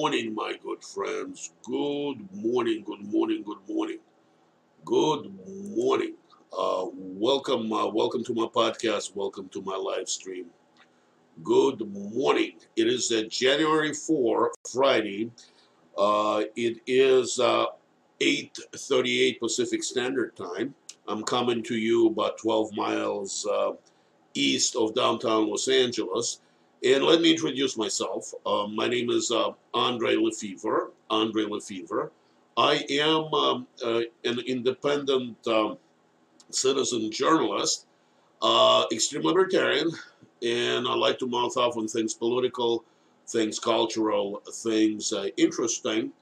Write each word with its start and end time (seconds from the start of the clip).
morning, 0.00 0.32
my 0.32 0.52
good 0.62 0.84
friends. 0.84 1.50
Good 1.64 2.18
morning, 2.32 2.84
good 2.86 3.02
morning, 3.12 3.42
good 3.42 3.58
morning. 3.68 3.98
Good 4.84 5.24
morning. 5.76 6.14
Uh, 6.56 6.84
welcome, 6.94 7.72
uh, 7.72 7.88
welcome 7.88 8.22
to 8.22 8.32
my 8.32 8.44
podcast. 8.44 9.16
Welcome 9.16 9.48
to 9.48 9.60
my 9.60 9.74
live 9.74 10.08
stream. 10.08 10.46
Good 11.42 11.80
morning. 11.92 12.52
It 12.76 12.86
is 12.86 13.10
uh, 13.10 13.22
January 13.28 13.92
4, 13.92 14.52
Friday. 14.72 15.32
Uh, 15.96 16.44
it 16.54 16.78
is 16.86 17.40
uh, 17.40 17.66
8.38 18.20 19.40
Pacific 19.40 19.82
Standard 19.82 20.36
Time. 20.36 20.76
I'm 21.08 21.24
coming 21.24 21.60
to 21.64 21.74
you 21.74 22.06
about 22.06 22.38
12 22.38 22.72
miles 22.76 23.44
uh, 23.50 23.72
east 24.34 24.76
of 24.76 24.94
downtown 24.94 25.50
Los 25.50 25.66
Angeles. 25.66 26.40
And 26.84 27.02
let 27.02 27.20
me 27.20 27.32
introduce 27.32 27.76
myself. 27.76 28.32
Uh, 28.46 28.66
my 28.68 28.86
name 28.86 29.10
is 29.10 29.32
uh, 29.32 29.50
Andrei 29.74 30.14
Lefebvre. 30.16 30.90
Andrei 31.10 31.44
Lefebvre. 31.44 32.12
I 32.56 32.84
am 32.90 33.34
um, 33.34 33.66
uh, 33.84 34.02
an 34.24 34.38
independent 34.46 35.44
um, 35.48 35.78
citizen 36.50 37.10
journalist, 37.10 37.86
uh, 38.42 38.84
extreme 38.92 39.22
libertarian, 39.24 39.90
and 40.42 40.86
I 40.86 40.94
like 40.94 41.18
to 41.20 41.26
mouth 41.26 41.56
off 41.56 41.76
on 41.76 41.88
things 41.88 42.14
political, 42.14 42.84
things 43.26 43.58
cultural, 43.58 44.42
things 44.52 45.12
uh, 45.12 45.26
interesting. 45.36 46.12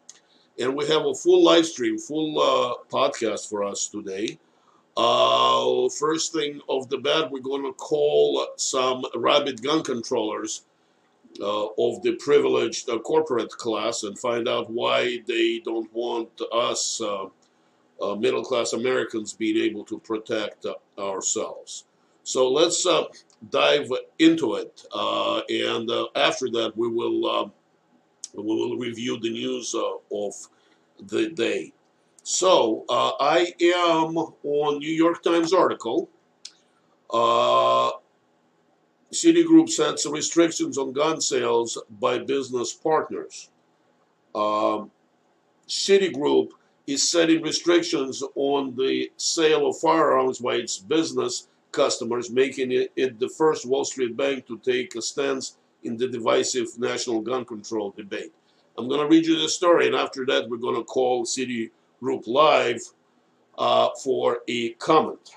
And 0.59 0.75
we 0.75 0.87
have 0.87 1.05
a 1.05 1.15
full 1.15 1.45
live 1.45 1.67
stream, 1.67 1.99
full 1.99 2.41
uh, 2.41 2.75
podcast 2.91 3.49
for 3.49 3.63
us 3.63 3.89
today. 3.89 4.39
Uh, 4.97 5.89
first 5.91 6.33
thing 6.33 6.61
of 6.71 6.89
the 6.89 6.97
bat, 6.97 7.31
we're 7.31 7.41
going 7.41 7.63
to 7.63 7.73
call 7.75 8.47
some 8.57 9.05
rabid 9.15 9.63
gun 9.63 9.83
controllers 9.83 10.63
uh, 11.41 11.67
of 11.79 12.01
the 12.03 12.17
privileged 12.19 12.89
uh, 12.89 12.99
corporate 13.01 13.51
class 13.51 14.05
and 14.05 14.19
find 14.19 14.49
out 14.49 14.71
why 14.71 15.19
they 15.27 15.61
don't 15.65 15.93
want 15.93 16.31
us, 16.51 17.01
uh, 17.03 17.27
uh, 18.01 18.15
middle 18.15 18.43
class 18.43 18.73
Americans, 18.73 19.35
being 19.35 19.59
able 19.59 19.85
to 19.85 19.99
protect 19.99 20.65
uh, 20.65 20.75
ourselves. 20.99 21.85
So 22.23 22.51
let's 22.51 22.85
dive 23.51 23.89
into 24.19 24.55
it, 24.57 24.83
and 24.93 25.89
after 26.17 26.51
that, 26.51 26.73
we 26.75 26.89
will 26.89 27.53
we 28.35 28.43
will 28.43 28.77
review 28.77 29.21
the 29.21 29.31
news 29.31 29.75
of 29.75 30.35
the 31.07 31.31
day. 31.31 31.73
So 32.29 32.85
uh, 32.89 33.13
I 33.21 33.55
am 33.61 34.17
on 34.17 34.79
New 34.81 34.91
York 34.91 35.23
Times 35.23 35.53
article. 35.53 36.11
Uh, 37.09 37.93
Citigroup 39.13 39.69
sets 39.69 40.05
restrictions 40.07 40.77
on 40.77 40.93
gun 40.93 41.21
sales 41.21 41.81
by 42.01 42.19
business 42.19 42.73
partners. 42.73 43.49
Um, 44.35 44.91
Citigroup 45.69 46.49
is 46.89 47.09
setting 47.09 47.43
restrictions 47.43 48.25
on 48.35 48.75
the 48.75 49.09
sale 49.17 49.69
of 49.69 49.79
firearms 49.79 50.41
by 50.41 50.57
its 50.57 50.79
business 50.79 51.47
customers, 51.71 52.29
making 52.29 52.73
it, 52.73 53.21
the 53.21 53.29
first 53.29 53.67
Wall 53.67 53.85
Street 53.85 54.17
bank 54.17 54.49
to 54.49 54.59
take 54.59 54.97
a 54.97 55.01
stance 55.01 55.59
in 55.85 55.97
the 55.97 56.09
divisive 56.09 56.77
national 56.77 57.21
gun 57.21 57.45
control 57.45 57.95
debate. 57.97 58.33
I'm 58.77 58.89
going 58.89 59.01
to 59.01 59.07
read 59.07 59.27
you 59.27 59.41
the 59.41 59.49
story, 59.49 59.87
and 59.87 59.95
after 59.95 60.27
that, 60.27 60.49
we're 60.49 60.57
going 60.57 60.75
to 60.75 60.83
call 60.83 61.25
City 61.25 61.71
group 62.01 62.27
live 62.27 62.81
uh, 63.59 63.89
for 64.03 64.41
a 64.49 64.71
comment. 64.75 65.31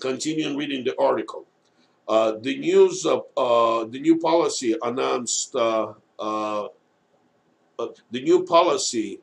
Continuing 0.00 0.56
reading 0.56 0.84
the 0.84 0.98
article. 0.98 1.46
Uh, 2.06 2.32
the 2.42 2.58
news 2.58 3.06
of 3.06 3.24
uh, 3.36 3.84
the 3.90 3.98
new 3.98 4.18
policy 4.18 4.76
announced 4.82 5.54
uh, 5.56 5.94
uh, 6.18 6.64
uh, 7.78 7.88
the 8.10 8.22
new 8.22 8.44
policy 8.44 9.20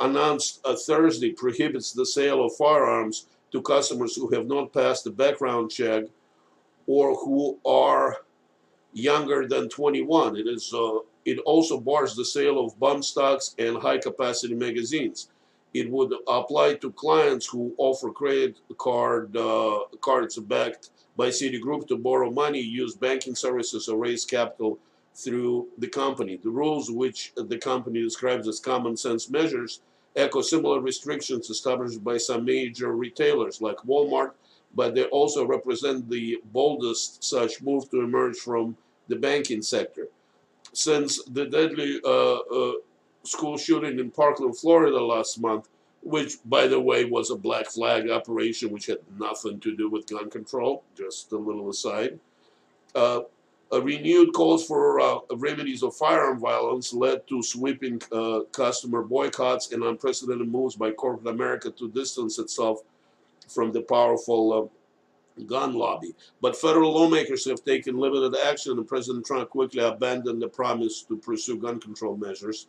announced 0.00 0.66
Thursday 0.86 1.32
prohibits 1.32 1.92
the 1.92 2.04
sale 2.04 2.44
of 2.44 2.54
firearms 2.56 3.26
to 3.52 3.62
customers 3.62 4.14
who 4.14 4.28
have 4.34 4.46
not 4.46 4.72
passed 4.72 5.04
the 5.04 5.10
background 5.10 5.70
check 5.70 6.04
or 6.86 7.14
who 7.14 7.58
are 7.64 8.18
younger 8.92 9.48
than 9.48 9.68
21. 9.70 10.36
It 10.36 10.46
is 10.46 10.74
it 11.24 11.38
also 11.40 11.80
bars 11.80 12.14
the 12.14 12.24
sale 12.24 12.62
of 12.62 12.78
bump 12.78 13.04
stocks 13.04 13.54
and 13.58 13.78
high 13.78 13.98
capacity 13.98 14.54
magazines 14.54 15.30
it 15.74 15.90
would 15.90 16.12
apply 16.26 16.74
to 16.74 16.90
clients 16.92 17.46
who 17.46 17.74
offer 17.78 18.10
credit 18.10 18.58
card 18.78 19.36
uh, 19.36 19.80
cards 20.00 20.38
backed 20.38 20.90
by 21.16 21.28
Citigroup 21.28 21.88
to 21.88 21.96
borrow 21.96 22.30
money, 22.30 22.60
use 22.60 22.94
banking 22.94 23.34
services, 23.34 23.88
or 23.88 23.98
raise 23.98 24.24
capital 24.24 24.78
through 25.14 25.66
the 25.78 25.88
company. 25.88 26.36
The 26.36 26.50
rules, 26.50 26.90
which 26.90 27.32
the 27.34 27.58
company 27.58 28.02
describes 28.02 28.46
as 28.46 28.60
common 28.60 28.96
sense 28.96 29.28
measures, 29.28 29.80
echo 30.16 30.40
similar 30.42 30.80
restrictions 30.80 31.50
established 31.50 32.02
by 32.02 32.18
some 32.18 32.44
major 32.44 32.92
retailers 32.92 33.60
like 33.60 33.76
Walmart, 33.78 34.32
but 34.74 34.94
they 34.94 35.04
also 35.04 35.44
represent 35.44 36.08
the 36.08 36.38
boldest 36.52 37.24
such 37.24 37.62
move 37.62 37.90
to 37.90 38.00
emerge 38.00 38.36
from 38.36 38.76
the 39.08 39.16
banking 39.16 39.62
sector. 39.62 40.08
Since 40.72 41.24
the 41.24 41.46
deadly 41.46 42.00
uh, 42.04 42.36
uh, 42.36 42.72
school 43.28 43.56
shooting 43.56 43.98
in 43.98 44.10
Parkland, 44.10 44.58
Florida 44.58 45.02
last 45.02 45.40
month, 45.40 45.68
which, 46.02 46.34
by 46.44 46.66
the 46.66 46.80
way, 46.80 47.04
was 47.04 47.30
a 47.30 47.36
black 47.36 47.66
flag 47.66 48.10
operation 48.10 48.70
which 48.70 48.86
had 48.86 48.98
nothing 49.18 49.60
to 49.60 49.76
do 49.76 49.88
with 49.90 50.06
gun 50.06 50.30
control, 50.30 50.82
just 50.96 51.32
a 51.32 51.36
little 51.36 51.68
aside. 51.68 52.18
Uh, 52.94 53.20
a 53.70 53.80
renewed 53.80 54.32
calls 54.32 54.66
for 54.66 54.98
uh, 55.00 55.18
remedies 55.36 55.82
of 55.82 55.94
firearm 55.94 56.40
violence 56.40 56.94
led 56.94 57.26
to 57.28 57.42
sweeping 57.42 58.00
uh, 58.12 58.40
customer 58.52 59.02
boycotts 59.02 59.72
and 59.72 59.82
unprecedented 59.82 60.50
moves 60.50 60.74
by 60.74 60.90
corporate 60.90 61.34
America 61.34 61.70
to 61.70 61.90
distance 61.90 62.38
itself 62.38 62.80
from 63.46 63.72
the 63.72 63.82
powerful 63.82 64.70
uh, 65.38 65.42
gun 65.44 65.74
lobby. 65.74 66.14
But 66.40 66.56
federal 66.56 66.94
lawmakers 66.94 67.44
have 67.44 67.62
taken 67.62 67.98
limited 67.98 68.34
action, 68.46 68.72
and 68.72 68.88
President 68.88 69.26
Trump 69.26 69.50
quickly 69.50 69.84
abandoned 69.84 70.40
the 70.40 70.48
promise 70.48 71.02
to 71.02 71.16
pursue 71.16 71.58
gun 71.58 71.78
control 71.78 72.16
measures 72.16 72.68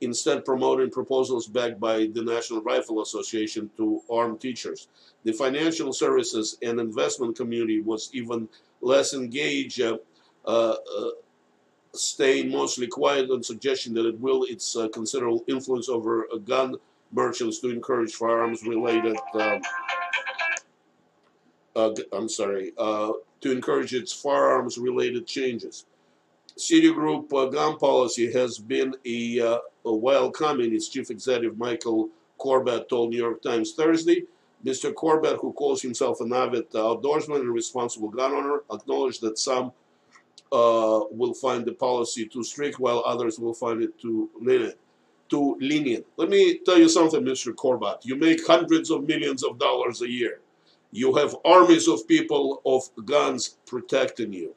instead 0.00 0.44
promoting 0.44 0.90
proposals 0.90 1.46
backed 1.46 1.80
by 1.80 2.08
the 2.12 2.22
National 2.22 2.62
Rifle 2.62 3.02
Association 3.02 3.70
to 3.76 4.00
arm 4.10 4.38
teachers. 4.38 4.88
The 5.24 5.32
financial 5.32 5.92
services 5.92 6.56
and 6.62 6.78
investment 6.78 7.36
community 7.36 7.80
was 7.80 8.10
even 8.12 8.48
less 8.80 9.12
engaged, 9.12 9.80
uh, 9.80 9.96
uh, 10.46 10.74
staying 11.92 12.50
mostly 12.50 12.86
quiet 12.86 13.30
on 13.30 13.42
suggestion 13.42 13.94
that 13.94 14.06
it 14.06 14.20
will 14.20 14.44
its 14.44 14.76
uh, 14.76 14.88
considerable 14.88 15.44
influence 15.48 15.88
over 15.88 16.28
uh, 16.32 16.36
gun 16.36 16.76
merchants 17.12 17.58
to 17.60 17.70
encourage 17.70 18.12
firearms-related. 18.12 19.16
Um, 19.34 19.62
uh, 21.74 21.90
I'm 22.12 22.28
sorry, 22.28 22.72
uh, 22.78 23.12
to 23.40 23.52
encourage 23.52 23.94
its 23.94 24.12
firearms-related 24.12 25.26
changes. 25.26 25.86
Citigroup 26.58 27.32
uh, 27.32 27.46
gun 27.46 27.78
policy 27.78 28.32
has 28.32 28.58
been 28.58 28.94
a, 29.06 29.40
uh, 29.40 29.58
a 29.84 29.94
while 29.94 30.30
coming, 30.30 30.74
its 30.74 30.88
chief 30.88 31.10
executive 31.10 31.56
Michael 31.56 32.10
Corbat 32.38 32.88
told 32.88 33.10
New 33.10 33.16
York 33.16 33.42
Times 33.42 33.74
Thursday. 33.74 34.24
Mr. 34.64 34.92
Corbat, 34.92 35.40
who 35.40 35.52
calls 35.52 35.80
himself 35.80 36.20
an 36.20 36.32
avid 36.32 36.68
outdoorsman 36.70 37.40
and 37.40 37.54
responsible 37.54 38.08
gun 38.08 38.32
owner, 38.32 38.62
acknowledged 38.72 39.20
that 39.20 39.38
some 39.38 39.66
uh, 40.50 41.00
will 41.12 41.32
find 41.32 41.64
the 41.64 41.72
policy 41.72 42.26
too 42.26 42.42
strict, 42.42 42.80
while 42.80 43.04
others 43.06 43.38
will 43.38 43.54
find 43.54 43.80
it 43.80 43.96
too 44.00 44.28
lenient. 44.40 44.74
Too 45.28 45.56
lenient. 45.60 46.06
Let 46.16 46.28
me 46.28 46.58
tell 46.58 46.78
you 46.78 46.88
something, 46.88 47.22
Mr. 47.22 47.54
Corbat. 47.54 48.04
You 48.04 48.16
make 48.16 48.44
hundreds 48.44 48.90
of 48.90 49.06
millions 49.06 49.44
of 49.44 49.58
dollars 49.58 50.02
a 50.02 50.10
year. 50.10 50.40
You 50.90 51.14
have 51.14 51.36
armies 51.44 51.86
of 51.86 52.08
people 52.08 52.62
of 52.64 52.82
guns 53.04 53.58
protecting 53.66 54.32
you. 54.32 54.54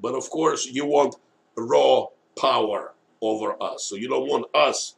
But 0.00 0.14
of 0.14 0.30
course, 0.30 0.66
you 0.66 0.86
want 0.86 1.16
raw 1.56 2.06
power 2.38 2.94
over 3.20 3.62
us. 3.62 3.84
So 3.84 3.96
you 3.96 4.08
don't 4.08 4.28
want 4.28 4.46
us, 4.54 4.96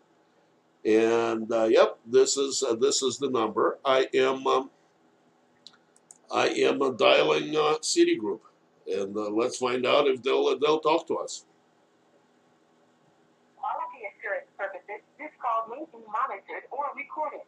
And 0.84 1.52
uh, 1.52 1.64
yep, 1.64 1.98
this 2.04 2.36
is 2.36 2.64
uh, 2.68 2.74
this 2.74 3.02
is 3.02 3.18
the 3.18 3.30
number. 3.30 3.78
I 3.84 4.08
am 4.14 4.44
um, 4.48 4.68
I 6.32 6.48
am 6.48 6.82
uh, 6.82 6.90
dialing 6.90 7.54
uh, 7.54 7.76
Citigroup, 7.82 8.40
and 8.88 9.16
uh, 9.16 9.30
let's 9.30 9.58
find 9.58 9.86
out 9.86 10.08
if 10.08 10.20
they'll 10.22 10.58
they'll 10.58 10.80
talk 10.80 11.06
to 11.06 11.18
us. 11.18 11.44
Quality 13.56 14.06
assurance 14.10 14.48
purposes, 14.58 15.02
this 15.18 15.30
call 15.40 15.68
may 15.70 15.84
be 15.86 15.98
monitored 16.10 16.64
or 16.72 16.86
recorded. 16.96 17.42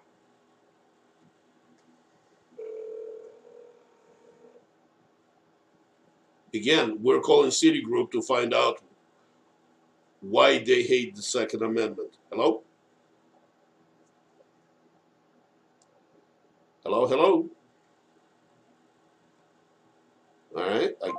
Again, 6.55 6.99
we're 7.03 7.21
calling 7.21 7.51
Citigroup 7.51 8.13
to 8.13 8.23
find 8.23 8.55
out 8.55 8.81
why 10.21 10.59
they 10.59 10.85
hate 10.85 11.17
the 11.17 11.23
Second 11.23 11.63
Amendment. 11.63 12.17
Hello? 12.31 12.63
Hello, 16.85 17.09
hello. 17.09 17.49
All 20.57 20.63
right, 20.63 20.93
I, 21.05 21.11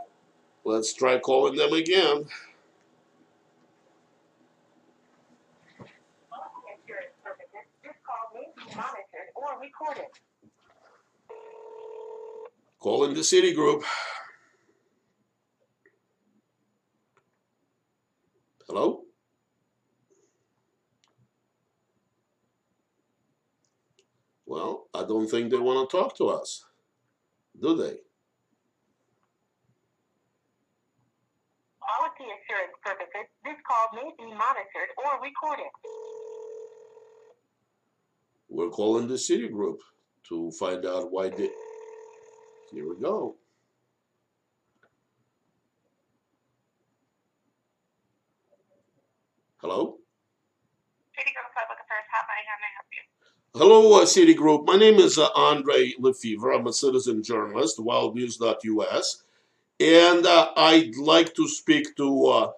let's 0.64 0.94
try 0.94 1.20
calling 1.20 1.58
them 1.58 1.74
again. 1.74 2.26
Calling 12.80 13.14
the 13.14 13.20
Citigroup. 13.20 13.84
Hello? 18.68 19.04
Well, 24.48 24.88
I 24.94 25.02
don't 25.04 25.28
think 25.28 25.52
they 25.52 25.58
want 25.58 25.88
to 25.88 25.98
talk 25.98 26.16
to 26.18 26.30
us, 26.30 26.66
do 27.62 27.76
they? 27.76 27.98
Policy 31.82 32.26
assurance 32.26 32.76
purposes, 32.84 33.28
this 33.44 33.56
call 33.68 33.90
may 33.94 34.10
be 34.18 34.26
monitored 34.32 34.90
or 34.98 35.22
recorded. 35.22 35.72
We're 38.50 38.70
calling 38.70 39.08
the 39.08 39.16
Citigroup 39.16 39.78
to 40.30 40.52
find 40.52 40.86
out 40.86 41.12
why 41.12 41.30
they. 41.30 41.50
Here 42.72 42.90
we 42.90 42.96
go. 43.00 43.36
Hello? 49.66 49.98
Citigroup 51.18 51.50
Public 51.56 51.80
Affairs 51.84 52.06
Hotline, 52.14 52.46
how 52.46 52.58
may 52.62 52.70
I 52.70 52.74
help 52.78 52.86
you? 52.94 53.02
Hello, 53.58 54.00
uh, 54.00 54.06
Citigroup. 54.06 54.68
My 54.68 54.78
name 54.78 55.00
is 55.00 55.18
uh, 55.18 55.28
Andrei 55.36 55.96
Lefebvre. 55.98 56.54
I'm 56.54 56.68
a 56.68 56.72
citizen 56.72 57.24
journalist, 57.24 57.80
wildnews.us. 57.80 59.24
And 59.80 60.24
uh, 60.24 60.52
I'd 60.56 60.96
like 60.98 61.34
to 61.34 61.48
speak 61.48 61.96
to 61.96 62.26
uh, 62.28 62.52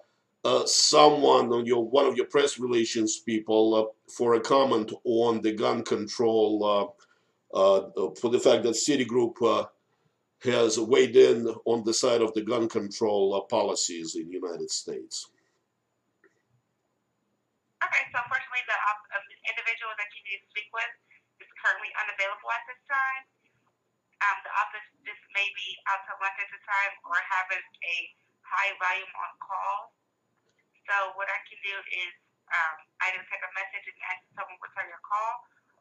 uh, 0.44 0.66
someone, 0.66 1.50
on 1.50 1.64
your 1.64 1.88
one 1.88 2.04
of 2.04 2.14
your 2.14 2.26
press 2.26 2.58
relations 2.58 3.20
people, 3.20 3.74
uh, 3.74 4.12
for 4.12 4.34
a 4.34 4.40
comment 4.40 4.92
on 5.04 5.40
the 5.40 5.52
gun 5.52 5.84
control, 5.84 6.94
uh, 7.54 7.56
uh, 7.56 7.76
uh, 7.78 8.14
for 8.20 8.28
the 8.28 8.38
fact 8.38 8.64
that 8.64 8.74
Citigroup 8.74 9.40
uh, 9.42 9.64
has 10.44 10.78
weighed 10.78 11.16
in 11.16 11.46
on 11.64 11.84
the 11.84 11.94
side 11.94 12.20
of 12.20 12.34
the 12.34 12.42
gun 12.42 12.68
control 12.68 13.34
uh, 13.34 13.40
policies 13.48 14.14
in 14.14 14.28
the 14.28 14.34
United 14.34 14.70
States. 14.70 15.30
Okay, 17.78 18.10
so 18.10 18.18
unfortunately, 18.18 18.58
the 18.66 18.74
op- 18.74 19.06
um, 19.14 19.22
individual 19.46 19.94
that 19.94 20.10
you 20.28 20.38
to 20.40 20.48
speak 20.52 20.68
with 20.70 20.92
is 21.40 21.50
currently 21.60 21.90
unavailable 21.96 22.50
at 22.52 22.64
this 22.68 22.80
time. 22.86 23.24
Um, 24.18 24.36
the 24.42 24.52
office 24.58 24.86
just 25.06 25.22
may 25.30 25.46
be 25.54 25.68
out 25.86 26.02
to 26.10 26.12
lunch 26.18 26.38
at 26.42 26.50
the 26.50 26.60
time 26.66 26.92
or 27.06 27.14
having 27.22 27.62
a 27.62 27.96
high 28.42 28.74
volume 28.82 29.12
on 29.14 29.30
calls. 29.38 29.94
So 30.90 31.14
what 31.14 31.30
I 31.30 31.38
can 31.46 31.58
do 31.62 31.76
is 31.92 32.12
um, 32.50 32.76
either 33.06 33.20
take 33.28 33.44
a 33.44 33.52
message 33.54 33.86
and 33.86 33.98
ask 34.08 34.24
someone 34.34 34.56
to 34.56 34.64
return 34.64 34.88
your 34.88 35.04
call, 35.04 35.32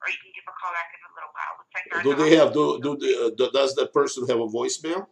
or 0.03 0.11
you 0.11 0.19
can 0.19 0.31
give 0.35 0.45
a 0.45 0.53
call 0.53 0.71
back 0.75 0.91
in 0.93 0.99
a 1.01 1.11
little 1.15 1.33
while. 1.33 1.53
We'll 1.57 1.69
check 1.71 1.83
Do 2.03 2.11
they 2.13 2.35
have 2.37 2.51
do 2.53 2.77
do, 2.83 2.91
the, 2.99 3.11
uh, 3.17 3.31
do 3.33 3.49
does 3.49 3.73
that 3.79 3.95
person 3.95 4.27
have 4.27 4.37
a 4.37 4.49
voicemail? 4.51 5.07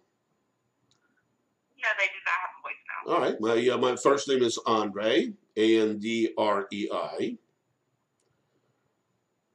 No, 1.82 1.90
they 1.98 2.10
do 2.12 2.20
not 2.28 2.38
have 2.44 2.54
a 2.54 2.62
voicemail. 2.62 3.02
All 3.10 3.22
right, 3.24 3.38
my 3.40 3.56
uh, 3.74 3.78
my 3.78 3.96
first 3.96 4.28
name 4.28 4.44
is 4.44 4.60
Andrei, 4.68 5.34
A 5.56 5.66
N 5.82 5.98
D 5.98 6.34
R 6.38 6.68
E 6.72 6.90
I. 6.92 7.38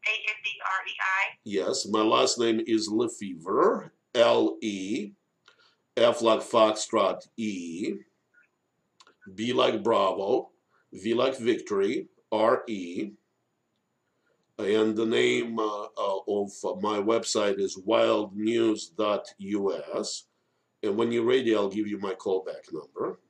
A 0.07 0.13
N 0.13 0.37
D 0.45 0.51
R 0.65 0.87
E 0.87 0.95
I. 1.01 1.39
Yes, 1.45 1.87
my 1.89 2.03
last 2.03 2.39
name 2.39 2.63
is 2.67 2.89
Lefebvre, 2.89 3.93
L 4.15 4.57
E, 4.63 5.13
F 5.97 6.23
like 6.23 6.41
Foxtrot 6.41 7.27
E, 7.37 7.95
B 9.35 9.53
like 9.53 9.83
Bravo, 9.83 10.51
V 10.93 11.15
like 11.15 11.37
Victory, 11.39 12.09
R 12.33 12.63
E. 12.69 13.11
And 14.59 14.95
the 14.95 15.07
name 15.07 15.59
uh, 15.59 15.87
uh, 15.97 16.19
of 16.29 16.53
my 16.83 16.99
website 16.99 17.59
is 17.59 17.81
wildnews.us. 17.81 20.27
And 20.83 20.97
when 20.97 21.13
you're 21.13 21.25
ready, 21.25 21.55
I'll 21.57 21.69
give 21.69 21.87
you 21.87 21.99
my 21.99 22.13
callback 22.13 22.73
number. 22.73 23.21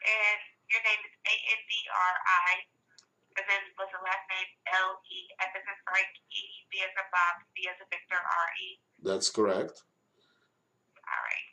And 0.00 0.40
your 0.72 0.80
name 0.80 1.00
is 1.04 1.12
A 1.28 1.36
N 1.36 1.60
D 1.68 1.72
R 1.92 2.14
I. 2.24 2.64
And 3.36 3.44
then 3.44 3.60
what's 3.76 3.92
the 3.92 4.00
last 4.00 4.24
name? 4.32 4.48
L 4.80 4.96
E 5.12 5.28
As 5.96 6.04
E 6.30 6.42
B 6.70 6.78
as 6.84 6.90
in 6.92 7.08
Bob, 7.10 7.40
V 7.56 7.64
as 7.68 7.76
in 7.80 7.86
Victor, 7.90 8.16
R 8.20 8.48
E. 8.60 8.78
That's 9.02 9.30
correct. 9.30 9.82
All 11.00 11.22
right. 11.24 11.48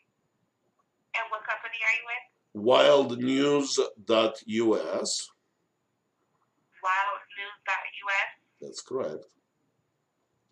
And 1.15 1.31
what 1.31 1.43
company 1.47 1.79
are 1.83 1.95
you 1.95 2.03
with? 2.11 2.25
Wildnews.us. 2.53 5.29
Wildnews.us. 6.83 8.29
That's 8.61 8.81
correct. 8.81 9.25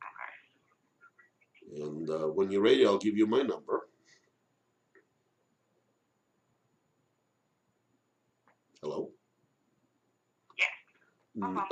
Okay. 0.07 0.31
And 1.83 2.09
uh, 2.09 2.27
when 2.27 2.49
you're 2.51 2.61
ready, 2.61 2.85
I'll 2.85 2.97
give 2.97 3.17
you 3.17 3.27
my 3.27 3.41
number. 3.41 3.87
Hello? 8.81 9.11
Yes. 10.57 10.69
One 11.35 11.51
Mm, 11.51 11.53
moment. 11.53 11.71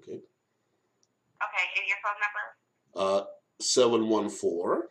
Okay. 0.00 0.20
Okay. 0.20 1.66
And 1.76 1.86
your 1.88 1.97
phone 2.08 2.16
number? 2.24 2.56
Uh, 2.96 3.28
714 3.60 4.88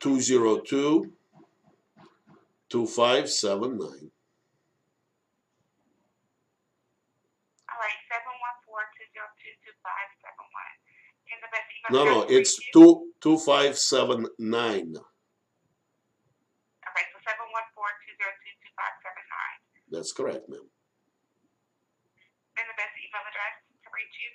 202 0.00 1.12
2579. 2.68 3.78
All 3.78 3.86
right. 7.80 7.98
Seven 8.08 8.32
one 8.36 8.56
four 8.66 8.80
two 8.94 9.06
zero 9.14 9.26
two 9.40 9.52
two 9.64 9.72
five 9.80 10.08
seven 10.20 10.46
one. 10.52 10.74
And 11.32 11.40
the 11.42 11.48
best 11.48 11.68
email 11.72 11.92
No, 11.92 12.04
no, 12.04 12.20
it's 12.28 12.52
two 12.72 13.12
two 13.20 13.38
five 13.38 13.78
seven 13.78 14.26
nine. 14.38 14.94
Okay. 14.96 15.04
So 17.08 17.18
seven 17.24 17.48
one 17.50 17.64
four 17.74 17.88
two 18.04 18.12
zero 18.20 18.32
two 18.44 18.52
two 18.60 18.68
five 18.76 18.92
seven 19.00 19.24
nine. 19.28 19.58
That's 19.90 20.12
correct, 20.12 20.46
ma'am. 20.48 20.68
And 22.58 22.66
the 22.68 22.74
best 22.76 22.92
email 23.00 23.22
address 23.22 23.62
to 23.82 23.88
reach 23.94 24.18
you? 24.18 24.30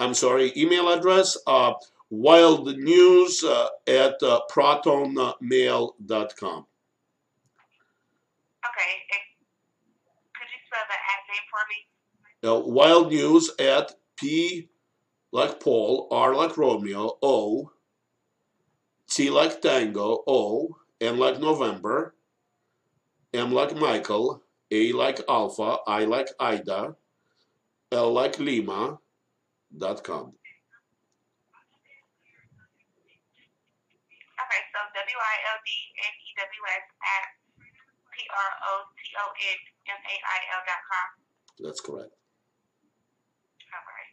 I'm 0.00 0.14
sorry, 0.14 0.52
email 0.56 0.88
address, 0.92 1.36
uh, 1.46 1.74
wildnews 2.10 3.44
uh, 3.44 3.68
at 3.86 4.14
uh, 4.22 4.40
protonmail.com. 4.50 6.66
Okay. 8.66 8.92
Could 10.34 10.48
you 10.52 10.58
spell 10.66 10.86
the 10.88 10.98
ad 11.12 11.22
name 11.28 11.46
for 11.50 11.62
me? 11.68 11.78
Uh, 12.44 12.60
wild 12.64 13.10
news 13.10 13.50
at 13.58 13.92
P 14.16 14.68
like 15.32 15.60
Paul, 15.60 16.08
R 16.10 16.34
like 16.34 16.56
Romeo, 16.56 17.18
O, 17.22 17.70
T 19.10 19.30
like 19.30 19.60
Tango, 19.60 20.24
O, 20.26 20.76
N 21.00 21.18
like 21.18 21.38
November, 21.40 22.14
M 23.34 23.52
like 23.52 23.76
Michael, 23.76 24.42
A 24.70 24.92
like 24.92 25.20
Alpha, 25.28 25.78
I 25.86 26.04
like 26.04 26.28
Ida, 26.40 26.96
L 27.92 28.12
like 28.12 28.38
Lima, 28.38 28.98
dot 29.76 30.02
com. 30.04 30.32
Okay, 34.38 34.62
so 34.72 34.78
W 34.94 35.18
I 35.18 35.36
L 35.50 35.58
D 35.66 35.70
N 35.98 36.14
E 36.14 36.28
W 36.38 36.62
S 36.72 36.86
at 37.02 37.24
P 38.14 38.22
R 38.30 38.50
O 38.70 38.72
T 38.96 39.00
O 39.18 39.26
N 39.28 39.58
M 39.92 40.00
A 40.00 40.14
I 40.14 40.38
L 40.56 40.62
dot 40.64 40.82
com. 40.88 41.08
That's 41.60 41.80
correct. 41.82 42.14
All 43.74 43.84
right. 43.84 44.12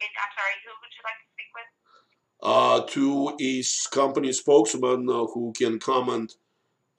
And 0.00 0.12
I'm 0.14 0.32
sorry, 0.38 0.54
who 0.62 0.70
would 0.78 0.92
you 0.94 1.02
like 1.02 1.18
to 1.18 1.28
speak 1.34 1.50
with? 1.58 1.70
uh, 2.40 2.78
to 2.94 3.34
a 3.42 3.58
s- 3.58 3.88
company 3.90 4.32
spokesman 4.32 5.10
uh, 5.10 5.26
who 5.34 5.52
can 5.58 5.78
comment 5.80 6.38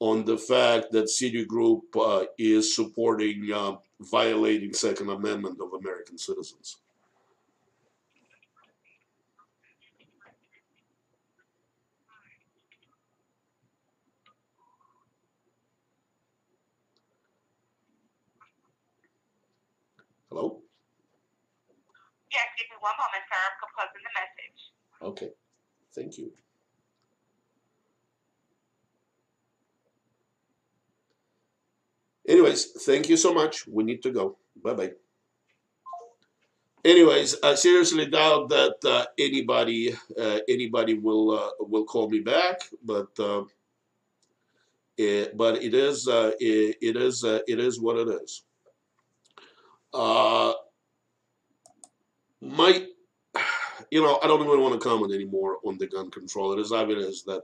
on 0.00 0.24
the 0.24 0.36
fact 0.36 0.90
that 0.92 1.04
Citigroup 1.04 1.82
uh, 1.94 2.24
is 2.38 2.74
supporting 2.74 3.52
uh, 3.52 3.76
violating 4.00 4.72
Second 4.72 5.10
Amendment 5.10 5.58
of 5.60 5.74
American 5.78 6.16
citizens. 6.16 6.78
Hello? 20.30 20.62
Yes, 22.32 22.46
give 22.56 22.66
me 22.70 22.76
one 22.80 22.94
moment, 22.96 23.24
sir. 23.28 23.36
I'm 23.36 23.56
composing 23.60 24.02
the 24.06 24.12
message. 24.16 24.60
Okay. 25.02 25.30
Thank 25.92 26.18
you. 26.18 26.32
Anyways, 32.30 32.66
thank 32.86 33.08
you 33.08 33.16
so 33.16 33.34
much. 33.34 33.66
We 33.66 33.82
need 33.82 34.02
to 34.04 34.12
go. 34.12 34.38
Bye 34.62 34.74
bye. 34.74 34.92
Anyways, 36.84 37.36
I 37.42 37.56
seriously 37.56 38.06
doubt 38.06 38.48
that 38.50 38.76
uh, 38.86 39.06
anybody 39.18 39.92
uh, 40.18 40.38
anybody 40.48 40.94
will 40.94 41.32
uh, 41.32 41.50
will 41.58 41.84
call 41.84 42.08
me 42.08 42.20
back, 42.20 42.60
but 42.84 43.10
uh, 43.18 43.42
it, 44.96 45.36
but 45.36 45.60
it 45.60 45.74
is 45.74 46.06
uh, 46.06 46.30
it, 46.38 46.76
it 46.80 46.96
is 46.96 47.24
uh, 47.24 47.40
it 47.48 47.58
is 47.58 47.80
what 47.80 47.96
it 47.96 48.08
is. 48.22 48.44
Uh, 49.92 50.52
my 52.40 52.86
you 53.90 54.00
know, 54.02 54.20
I 54.22 54.28
don't 54.28 54.40
even 54.46 54.60
want 54.60 54.80
to 54.80 54.88
comment 54.88 55.12
anymore 55.12 55.58
on 55.64 55.78
the 55.78 55.88
gun 55.88 56.10
control. 56.12 56.52
It 56.52 56.60
is 56.60 56.70
obvious 56.70 57.22
that 57.24 57.42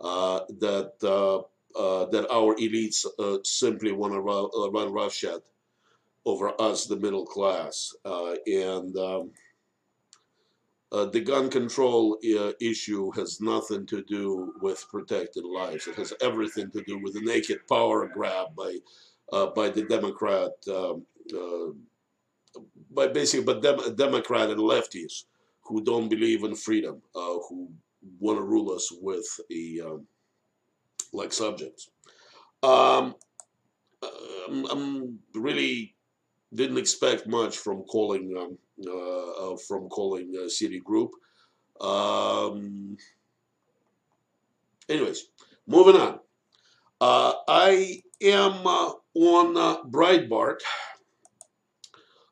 uh, 0.00 0.40
that 0.58 0.92
uh, 1.04 1.38
uh, 1.38 1.42
that 1.74 2.26
our 2.30 2.54
elites 2.56 3.06
uh, 3.18 3.38
simply 3.44 3.92
want 3.92 4.12
to 4.12 4.20
run, 4.20 4.48
uh, 4.56 4.70
run 4.70 4.92
roughshod 4.92 5.42
over 6.24 6.52
us, 6.60 6.86
the 6.86 6.96
middle 6.96 7.24
class, 7.24 7.94
uh, 8.04 8.34
and 8.46 8.96
um, 8.96 9.30
the 10.90 11.20
gun 11.20 11.48
control 11.50 12.18
issue 12.60 13.10
has 13.12 13.40
nothing 13.40 13.86
to 13.86 14.02
do 14.02 14.52
with 14.60 14.84
protecting 14.90 15.44
lives. 15.44 15.86
It 15.86 15.94
has 15.96 16.12
everything 16.20 16.70
to 16.72 16.82
do 16.82 16.98
with 16.98 17.14
the 17.14 17.20
naked 17.20 17.66
power 17.68 18.06
grab 18.08 18.48
by 18.56 18.78
by 19.54 19.70
the 19.70 19.84
Democrat. 19.84 20.52
Um, 20.68 21.06
by 22.90 23.06
basically, 23.08 23.44
but 23.44 23.62
Dem- 23.62 23.94
Democrat 23.94 24.50
and 24.50 24.60
lefties 24.60 25.24
who 25.62 25.82
don't 25.84 26.08
believe 26.08 26.44
in 26.44 26.54
freedom, 26.54 27.02
uh, 27.14 27.38
who 27.48 27.70
want 28.18 28.38
to 28.38 28.42
rule 28.42 28.70
us 28.72 28.90
with 29.00 29.28
a 29.50 29.80
um, 29.84 30.06
like 31.12 31.32
subjects. 31.32 31.90
Um, 32.62 33.14
I'm, 34.48 34.64
I'm, 34.66 35.18
really 35.34 35.94
didn't 36.54 36.78
expect 36.78 37.26
much 37.26 37.58
from 37.58 37.82
calling 37.82 38.34
um, 38.36 38.58
uh, 38.86 39.52
uh, 39.52 39.56
from 39.68 39.88
calling 39.88 40.32
uh, 40.36 40.46
Citigroup. 40.46 41.10
Um, 41.80 42.96
anyways, 44.88 45.26
moving 45.66 46.00
on. 46.00 46.20
Uh, 47.00 47.32
I 47.46 48.02
am 48.22 48.66
uh, 48.66 48.92
on 49.14 49.56
uh, 49.56 49.82
Breitbart. 49.84 50.58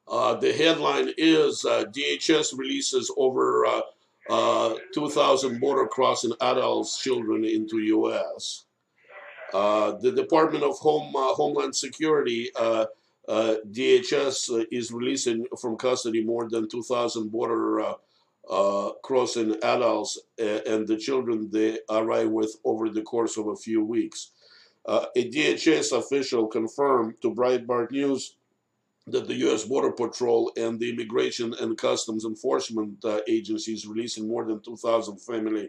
Uh, 0.09 0.35
the 0.35 0.53
headline 0.53 1.11
is 1.17 1.65
uh, 1.65 1.85
DHS 1.85 2.57
releases 2.57 3.11
over 3.17 3.67
uh, 3.67 3.81
uh 4.29 4.75
2,000 4.93 5.61
border 5.61 5.87
crossing 5.87 6.33
adults 6.41 7.01
children 7.01 7.45
into 7.45 7.79
U.S. 7.79 8.66
Uh, 9.53 9.93
the 10.01 10.13
Department 10.13 10.65
of 10.65 10.77
Home 10.79 11.15
uh, 11.15 11.35
Homeland 11.35 11.75
Security 11.75 12.51
DHS 13.29 14.67
is 14.71 14.93
releasing 14.93 15.47
from 15.61 15.77
custody 15.77 16.25
more 16.25 16.49
than 16.49 16.69
2,000 16.69 17.31
border 17.31 17.95
crossing 19.03 19.57
adults 19.63 20.19
and 20.39 20.87
the 20.87 20.97
children 20.97 21.49
they 21.51 21.79
arrive 21.91 22.31
with 22.31 22.57
over 22.65 22.89
the 22.89 23.03
course 23.03 23.37
of 23.37 23.49
a 23.49 23.57
few 23.57 23.85
weeks. 23.85 24.31
a 24.87 25.09
DHS 25.17 25.97
official 25.97 26.47
confirmed 26.47 27.15
to 27.23 27.35
Breitbart 27.35 27.91
News 27.91 28.37
that 29.07 29.29
the 29.29 29.35
U.S. 29.35 29.65
Border 29.65 29.93
Patrol 29.93 30.51
and 30.57 30.81
the 30.81 30.91
Immigration 30.91 31.55
and 31.61 31.79
Customs 31.79 32.25
Enforcement 32.25 33.05
uh, 33.05 33.21
agencies 33.29 33.87
releasing 33.87 34.27
more 34.27 34.45
than 34.45 34.61
2,000 34.61 35.19
family 35.19 35.67
uh, 35.67 35.69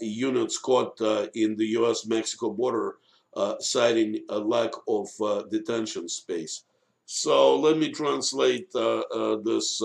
units 0.00 0.58
caught 0.58 1.00
uh, 1.00 1.26
in 1.34 1.56
the 1.56 1.66
U.S.-Mexico 1.66 2.56
border, 2.56 2.96
uh, 3.36 3.54
citing 3.60 4.20
a 4.30 4.38
lack 4.38 4.70
of 4.88 5.08
uh, 5.20 5.42
detention 5.50 6.08
space. 6.08 6.64
So 7.06 7.58
let 7.58 7.78
me 7.78 7.90
translate 7.90 8.68
uh, 8.74 9.36
this 9.44 9.82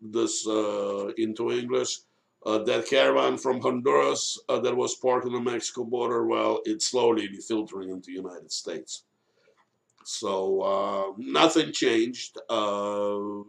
this 0.00 0.46
into 1.16 1.52
English. 1.52 2.00
that 2.44 2.86
caravan 2.90 3.38
from 3.38 3.60
Honduras 3.60 4.40
that 4.48 4.76
was 4.76 4.96
parked 4.96 5.26
on 5.26 5.32
the 5.32 5.40
Mexico 5.40 5.84
border, 5.84 6.26
well, 6.26 6.60
it's 6.64 6.88
slowly 6.88 7.28
filtering 7.48 7.90
into 7.90 8.06
the 8.06 8.16
United 8.16 8.50
States. 8.50 9.04
So 10.04 10.60
uh, 10.62 11.12
nothing 11.16 11.72
changed. 11.72 12.38
Uh, 12.48 13.44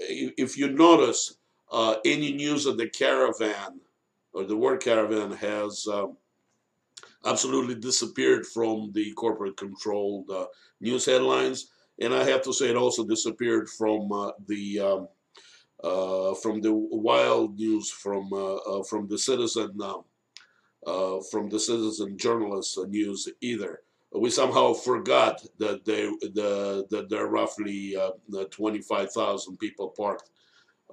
if 0.00 0.56
you 0.56 0.68
notice, 0.70 1.36
uh, 1.70 1.96
any 2.04 2.32
news 2.32 2.66
of 2.66 2.78
the 2.78 2.88
caravan 2.88 3.80
or 4.32 4.44
the 4.44 4.56
word 4.56 4.82
caravan 4.82 5.32
has 5.32 5.86
um, 5.86 6.16
absolutely 7.24 7.74
disappeared 7.74 8.46
from 8.46 8.90
the 8.92 9.12
corporate 9.12 9.56
controlled 9.56 10.28
uh, 10.30 10.46
news 10.80 11.06
headlines. 11.06 11.70
And 12.00 12.14
I 12.14 12.24
have 12.24 12.42
to 12.42 12.52
say 12.52 12.68
it 12.68 12.76
also 12.76 13.04
disappeared 13.04 13.68
from 13.68 14.12
uh, 14.12 14.32
the 14.46 14.80
um, 14.80 15.08
uh, 15.82 16.34
from 16.34 16.60
the 16.60 16.72
wild 16.72 17.56
news 17.56 17.90
from 17.90 18.30
from 18.88 19.06
the 19.08 19.18
citizen 19.18 19.78
from 21.30 21.48
the 21.48 21.60
citizen 21.60 22.18
journalist 22.18 22.78
news 22.88 23.28
either 23.40 23.82
we 24.12 24.30
somehow 24.30 24.72
forgot 24.72 25.42
that 25.58 25.84
they 25.84 26.06
the, 26.28 26.86
that 26.90 27.08
there 27.08 27.24
are 27.24 27.30
roughly 27.30 27.96
uh, 27.96 28.44
25,000 28.50 29.58
people 29.58 29.88
parked 29.96 30.22
uh, 30.22 30.32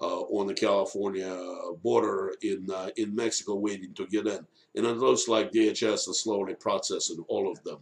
on 0.01 0.47
the 0.47 0.53
California 0.53 1.37
border 1.83 2.33
in 2.41 2.67
uh, 2.73 2.89
in 2.97 3.15
Mexico 3.15 3.55
waiting 3.55 3.93
to 3.93 4.05
get 4.07 4.27
in, 4.27 4.45
and 4.75 4.85
it 4.85 4.97
looks 4.97 5.27
like 5.27 5.51
DHS 5.51 6.09
is 6.09 6.21
slowly 6.21 6.55
processing 6.55 7.23
all 7.27 7.51
of 7.51 7.63
them 7.63 7.79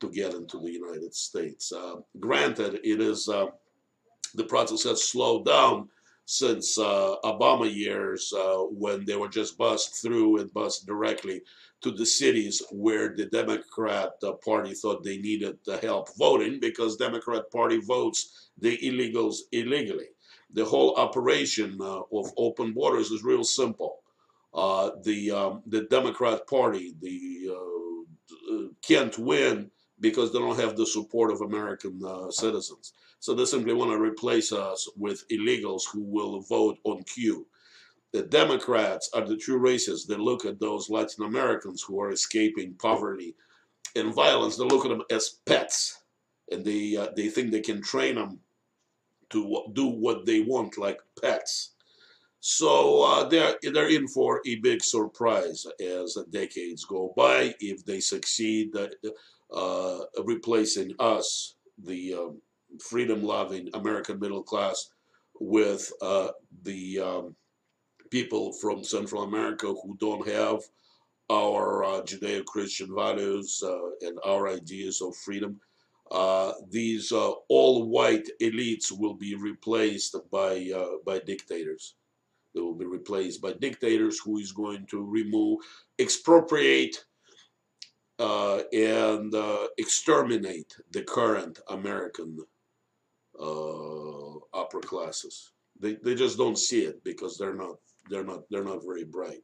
to 0.00 0.10
get 0.10 0.34
into 0.34 0.58
the 0.58 0.70
United 0.70 1.14
States. 1.14 1.72
Uh, 1.72 1.96
granted, 2.20 2.80
it 2.84 3.00
is 3.00 3.28
uh, 3.28 3.46
the 4.34 4.44
process 4.44 4.82
has 4.84 5.08
slowed 5.08 5.46
down 5.46 5.88
since 6.26 6.76
uh, 6.76 7.14
Obama 7.24 7.72
years 7.72 8.34
when 8.70 9.04
they 9.04 9.16
were 9.16 9.28
just 9.28 9.56
bussed 9.56 10.02
through 10.02 10.40
and 10.40 10.52
bussed 10.52 10.86
directly 10.86 11.40
to 11.82 11.90
the 11.90 12.06
cities 12.06 12.62
where 12.72 13.14
the 13.14 13.26
Democrat 13.26 14.12
uh, 14.22 14.32
Party 14.44 14.74
thought 14.74 15.04
they 15.04 15.18
needed 15.18 15.58
the 15.66 15.76
help 15.78 16.08
voting 16.16 16.58
because 16.60 16.96
Democrat 16.96 17.50
Party 17.52 17.78
votes 17.78 18.50
the 18.58 18.76
illegals 18.78 19.36
illegally. 19.52 20.08
The 20.56 20.64
whole 20.64 20.96
operation 20.96 21.78
uh, 21.80 22.02
of 22.12 22.32
open 22.36 22.72
borders 22.72 23.12
is 23.12 23.22
real 23.22 23.44
simple. 23.44 24.00
Uh, 24.52 24.90
the 25.04 25.30
um, 25.30 25.62
the 25.66 25.82
Democrat 25.82 26.48
Party 26.48 26.94
the 27.00 27.54
uh, 27.54 28.68
can't 28.82 29.16
win 29.18 29.70
because 30.00 30.32
they 30.32 30.40
don't 30.40 30.58
have 30.58 30.76
the 30.76 30.86
support 30.86 31.30
of 31.30 31.42
American 31.42 32.00
uh, 32.04 32.30
citizens. 32.30 32.92
So 33.20 33.34
they 33.34 33.44
simply 33.44 33.74
want 33.74 33.92
to 33.92 33.98
replace 33.98 34.50
us 34.52 34.88
with 34.96 35.24
illegals 35.28 35.82
who 35.92 36.02
will 36.02 36.40
vote 36.40 36.78
on 36.84 37.04
cue 37.04 37.46
the 38.16 38.22
Democrats 38.22 39.10
are 39.12 39.26
the 39.26 39.36
true 39.36 39.60
racists. 39.60 40.06
They 40.06 40.16
look 40.16 40.46
at 40.46 40.58
those 40.58 40.88
Latin 40.88 41.24
Americans 41.24 41.82
who 41.82 42.00
are 42.00 42.10
escaping 42.10 42.74
poverty 42.74 43.34
and 43.94 44.14
violence. 44.14 44.56
They 44.56 44.64
look 44.64 44.86
at 44.86 44.88
them 44.88 45.02
as 45.10 45.38
pets, 45.44 46.02
and 46.50 46.64
they 46.64 46.96
uh, 46.96 47.08
they 47.14 47.28
think 47.28 47.50
they 47.50 47.60
can 47.60 47.82
train 47.82 48.14
them 48.14 48.40
to 49.30 49.64
do 49.72 49.86
what 49.86 50.26
they 50.26 50.40
want 50.40 50.78
like 50.78 51.00
pets. 51.20 51.72
So 52.40 53.02
uh, 53.02 53.28
they're 53.28 53.56
they're 53.62 53.90
in 53.90 54.06
for 54.06 54.40
a 54.46 54.56
big 54.56 54.82
surprise 54.82 55.66
as 55.80 56.16
decades 56.30 56.84
go 56.84 57.12
by 57.16 57.54
if 57.58 57.84
they 57.84 58.00
succeed 58.00 58.76
at 58.76 58.94
uh, 59.52 60.00
replacing 60.24 60.92
us, 61.00 61.56
the 61.84 62.14
um, 62.14 62.40
freedom-loving 62.80 63.70
American 63.74 64.20
middle 64.20 64.42
class, 64.42 64.90
with 65.40 65.92
uh, 66.02 66.28
the 66.62 67.00
um, 67.00 67.36
people 68.10 68.52
from 68.52 68.84
Central 68.84 69.22
America 69.22 69.66
who 69.66 69.96
don't 69.98 70.26
have 70.28 70.60
our 71.30 71.84
uh, 71.84 72.02
Judeo-Christian 72.02 72.94
values 72.94 73.62
uh, 73.64 74.06
and 74.06 74.18
our 74.24 74.48
ideas 74.48 75.02
of 75.02 75.16
freedom. 75.16 75.60
Uh, 76.10 76.52
these 76.70 77.10
uh, 77.12 77.32
all-white 77.48 78.28
elites 78.40 78.92
will 78.92 79.14
be 79.14 79.34
replaced 79.34 80.16
by 80.30 80.70
uh, 80.74 80.96
by 81.04 81.18
dictators. 81.20 81.94
They 82.54 82.60
will 82.60 82.74
be 82.74 82.86
replaced 82.86 83.42
by 83.42 83.52
dictators 83.54 84.18
who 84.18 84.38
is 84.38 84.52
going 84.52 84.86
to 84.86 85.04
remove, 85.04 85.60
expropriate, 85.98 87.04
uh, 88.18 88.62
and 88.72 89.34
exterminate 89.76 90.74
the 90.92 91.02
current 91.02 91.58
American 91.68 92.38
upper 94.54 94.80
classes. 94.80 95.52
They, 95.78 95.96
they 95.96 96.14
just 96.14 96.38
don't 96.38 96.58
see 96.58 96.82
it 96.84 97.04
because 97.04 97.36
they're 97.36 97.54
not 97.54 97.76
they're 98.08 98.24
not 98.24 98.44
they're 98.50 98.64
not 98.64 98.84
very 98.84 99.04
bright. 99.04 99.42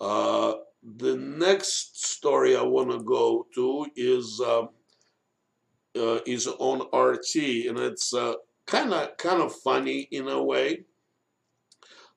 Uh, 0.00 0.54
the 0.96 1.16
next 1.16 2.04
story 2.04 2.56
I 2.56 2.62
want 2.62 2.90
to 2.90 3.00
go 3.00 3.46
to 3.54 3.86
is 3.94 4.40
uh, 4.40 4.66
uh, 5.96 6.18
is 6.26 6.46
on 6.46 6.80
RT, 6.92 7.36
and 7.68 7.78
it's 7.78 8.14
uh, 8.14 8.34
kind 8.66 8.92
of 8.92 9.16
kind 9.16 9.42
of 9.42 9.54
funny 9.54 10.08
in 10.10 10.28
a 10.28 10.42
way. 10.42 10.84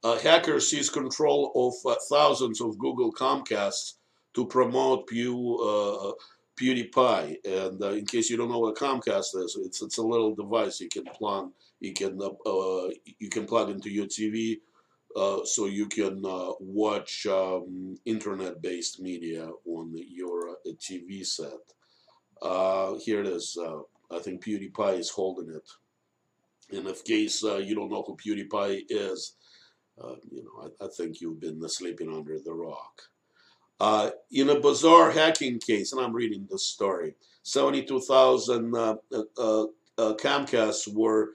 A 0.03 0.19
hacker 0.19 0.60
seize 0.60 0.89
control 0.89 1.51
of 1.55 1.91
uh, 1.91 1.96
thousands 2.10 2.62
of 2.62 2.77
Google 2.77 3.12
Chromecasts 3.12 3.93
to 4.36 4.46
promote 4.46 5.07
Pew, 5.07 5.57
uh, 5.57 6.12
PewDiePie. 6.60 7.38
And 7.46 7.84
uh, 7.84 7.89
in 7.89 8.05
case 8.05 8.29
you 8.29 8.38
don't 8.38 8.50
know 8.50 8.60
what 8.60 8.75
Chromecast 8.75 9.36
is, 9.43 9.57
it's 9.60 9.81
it's 9.81 9.98
a 9.98 10.03
little 10.03 10.36
device 10.36 10.79
you 10.79 10.89
can 10.89 11.05
plug 11.05 11.51
you 11.79 11.93
can 11.93 12.19
uh, 12.22 12.88
you 13.19 13.29
can 13.29 13.46
plug 13.46 13.69
into 13.69 13.89
your 13.89 14.05
TV. 14.05 14.60
Uh, 15.15 15.43
so 15.46 15.65
you 15.65 15.88
can 15.88 16.22
watch 16.60 17.25
um, 17.25 17.98
internet-based 18.05 19.01
media 19.01 19.50
on 19.65 19.91
your 19.96 20.57
TV 20.75 21.25
set. 21.25 21.76
Here 22.41 23.22
it 23.22 23.27
is. 23.27 23.58
I 24.10 24.20
think 24.20 24.44
PewDiePie 24.44 25.00
is 25.00 25.10
holding 25.10 25.53
it. 25.53 25.70
And 26.75 26.88
if 26.88 27.03
case 27.03 27.44
uh, 27.44 27.58
you 27.58 27.75
don't 27.75 27.91
know 27.91 28.03
who 28.03 28.17
PewDiePie 28.17 28.86
is, 28.89 29.36
uh, 30.01 30.15
you 30.29 30.44
know, 30.44 30.70
I, 30.82 30.86
I, 30.86 30.89
think 30.89 31.22
you've 31.22 31.39
been 31.39 31.67
sleeping 31.70 32.13
under 32.13 32.38
the 32.39 32.53
rock. 32.53 33.01
Uh, 33.79 34.12
in 34.32 34.50
a 34.50 34.60
bizarre 34.60 35.12
hacking 35.12 35.60
case, 35.60 35.91
and 35.91 36.01
I'm 36.01 36.13
reading 36.13 36.48
this 36.50 36.65
story, 36.65 37.15
72,000 37.44 38.75
uh, 38.75 38.96
uh, 39.12 39.22
uh, 39.39 39.65
Chromecasts 39.98 40.94
were 40.94 41.34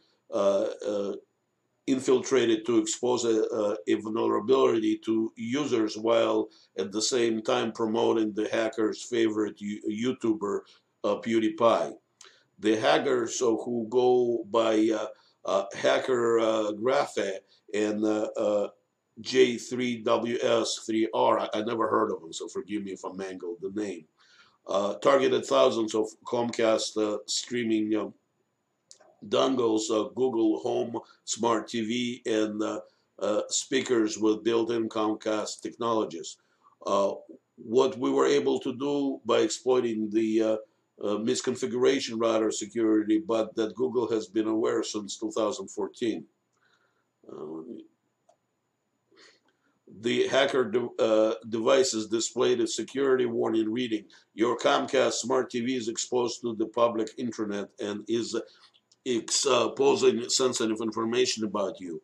infiltrated 1.87 2.65
to 2.65 2.79
expose 2.79 3.25
a, 3.25 3.77
a, 3.89 3.95
vulnerability 3.95 4.99
to 4.99 5.33
users 5.37 5.97
while 5.97 6.49
at 6.79 6.93
the 6.93 7.03
same 7.03 7.43
time 7.43 7.73
promoting 7.73 8.33
the 8.33 8.49
hacker's 8.51 9.03
favorite 9.03 9.59
YouTuber, 9.59 10.61
PewDiePie. 11.05 11.93
The 12.59 12.77
hackers 12.77 13.39
who 13.41 13.87
go 13.91 14.45
by 14.51 14.91
uh, 15.45 15.65
hacker 15.75 16.39
uh, 16.39 16.73
and 17.75 18.05
uh, 18.05 18.29
uh 18.37 18.69
J3WS3R. 19.21 21.41
I, 21.41 21.49
I, 21.53 21.61
never 21.63 21.89
heard 21.89 22.13
of 22.13 22.21
them, 22.23 22.33
so 22.33 22.49
forgive 22.49 22.85
me 22.85 22.93
if 22.93 23.05
I 23.05 23.13
mangled 23.13 23.59
the 23.61 23.71
name. 23.79 24.07
Uh, 24.67 24.95
targeted 24.95 25.45
thousands 25.45 25.95
of 25.95 26.09
Chromecast 26.25 26.97
uh, 26.97 27.19
streaming 27.27 28.11
dongles, 29.29 29.91
Google 30.15 30.61
Home 30.61 30.99
Smart 31.25 31.69
TV, 31.69 32.23
and 32.27 32.63
speakers 33.51 34.17
with 34.19 34.43
built-in 34.45 34.89
Chromecast 34.89 35.61
technologies. 35.61 36.39
what 37.57 37.99
we 37.99 38.11
were 38.11 38.27
able 38.27 38.59
to 38.61 38.73
do 38.75 39.21
by 39.27 39.41
exploiting 39.41 40.09
the 40.11 40.43
uh, 40.43 40.57
misconfiguration 41.01 42.21
router 42.21 42.51
security, 42.51 43.19
but 43.19 43.55
that 43.57 43.75
Google 43.75 44.11
has 44.11 44.27
been 44.27 44.47
aware 44.47 44.83
since 44.83 45.19
2014. 45.19 46.25
Uh, 47.31 47.35
the 50.01 50.27
hacker 50.29 50.71
de 50.71 50.89
uh, 50.99 51.35
devices 51.49 52.09
displayed 52.09 52.61
a 52.61 52.67
security 52.67 53.27
warning 53.27 53.71
reading, 53.71 54.05
your 54.35 54.57
Chromecast 54.59 55.13
smart 55.13 55.51
TV 55.51 55.77
is 55.77 55.89
exposed 55.89 56.41
to 56.41 56.55
the 56.57 56.67
public 56.67 57.11
internet 57.19 57.69
and 57.79 58.05
is 58.09 58.35
exposing 59.05 60.29
sensitive 60.29 60.81
information 60.81 61.45
about 61.45 61.81
you. 61.81 62.01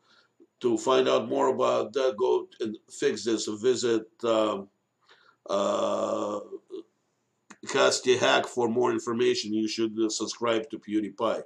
To 0.60 0.76
find 0.76 1.08
out 1.08 1.28
more 1.28 1.48
about 1.48 1.92
that, 1.94 2.16
go 2.18 2.48
and 2.60 2.76
fix 2.90 3.24
this. 3.24 3.46
Visit 3.46 4.06
um, 4.24 4.68
uh, 5.48 6.40
cast 7.66 8.06
a 8.06 8.16
hack 8.16 8.46
for 8.46 8.68
more 8.68 8.92
information, 8.92 9.52
you 9.52 9.68
should 9.68 9.96
subscribe 10.12 10.70
to 10.70 10.78
PewDiePie. 10.78 11.42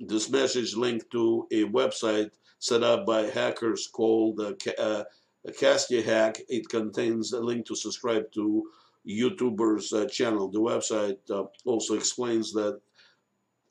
This 0.00 0.28
message 0.28 0.76
linked 0.76 1.10
to 1.12 1.46
a 1.52 1.64
website 1.64 2.30
set 2.58 2.82
up 2.82 3.06
by 3.06 3.22
hackers 3.22 3.86
called 3.86 4.40
uh, 4.40 4.54
uh, 4.78 5.04
Hack. 5.46 6.40
It 6.48 6.68
contains 6.68 7.32
a 7.32 7.40
link 7.40 7.66
to 7.66 7.76
subscribe 7.76 8.32
to 8.32 8.64
YouTuber's 9.06 9.92
uh, 9.92 10.06
channel. 10.06 10.48
The 10.48 10.60
website 10.60 11.18
uh, 11.30 11.44
also 11.64 11.94
explains 11.94 12.52
that 12.52 12.80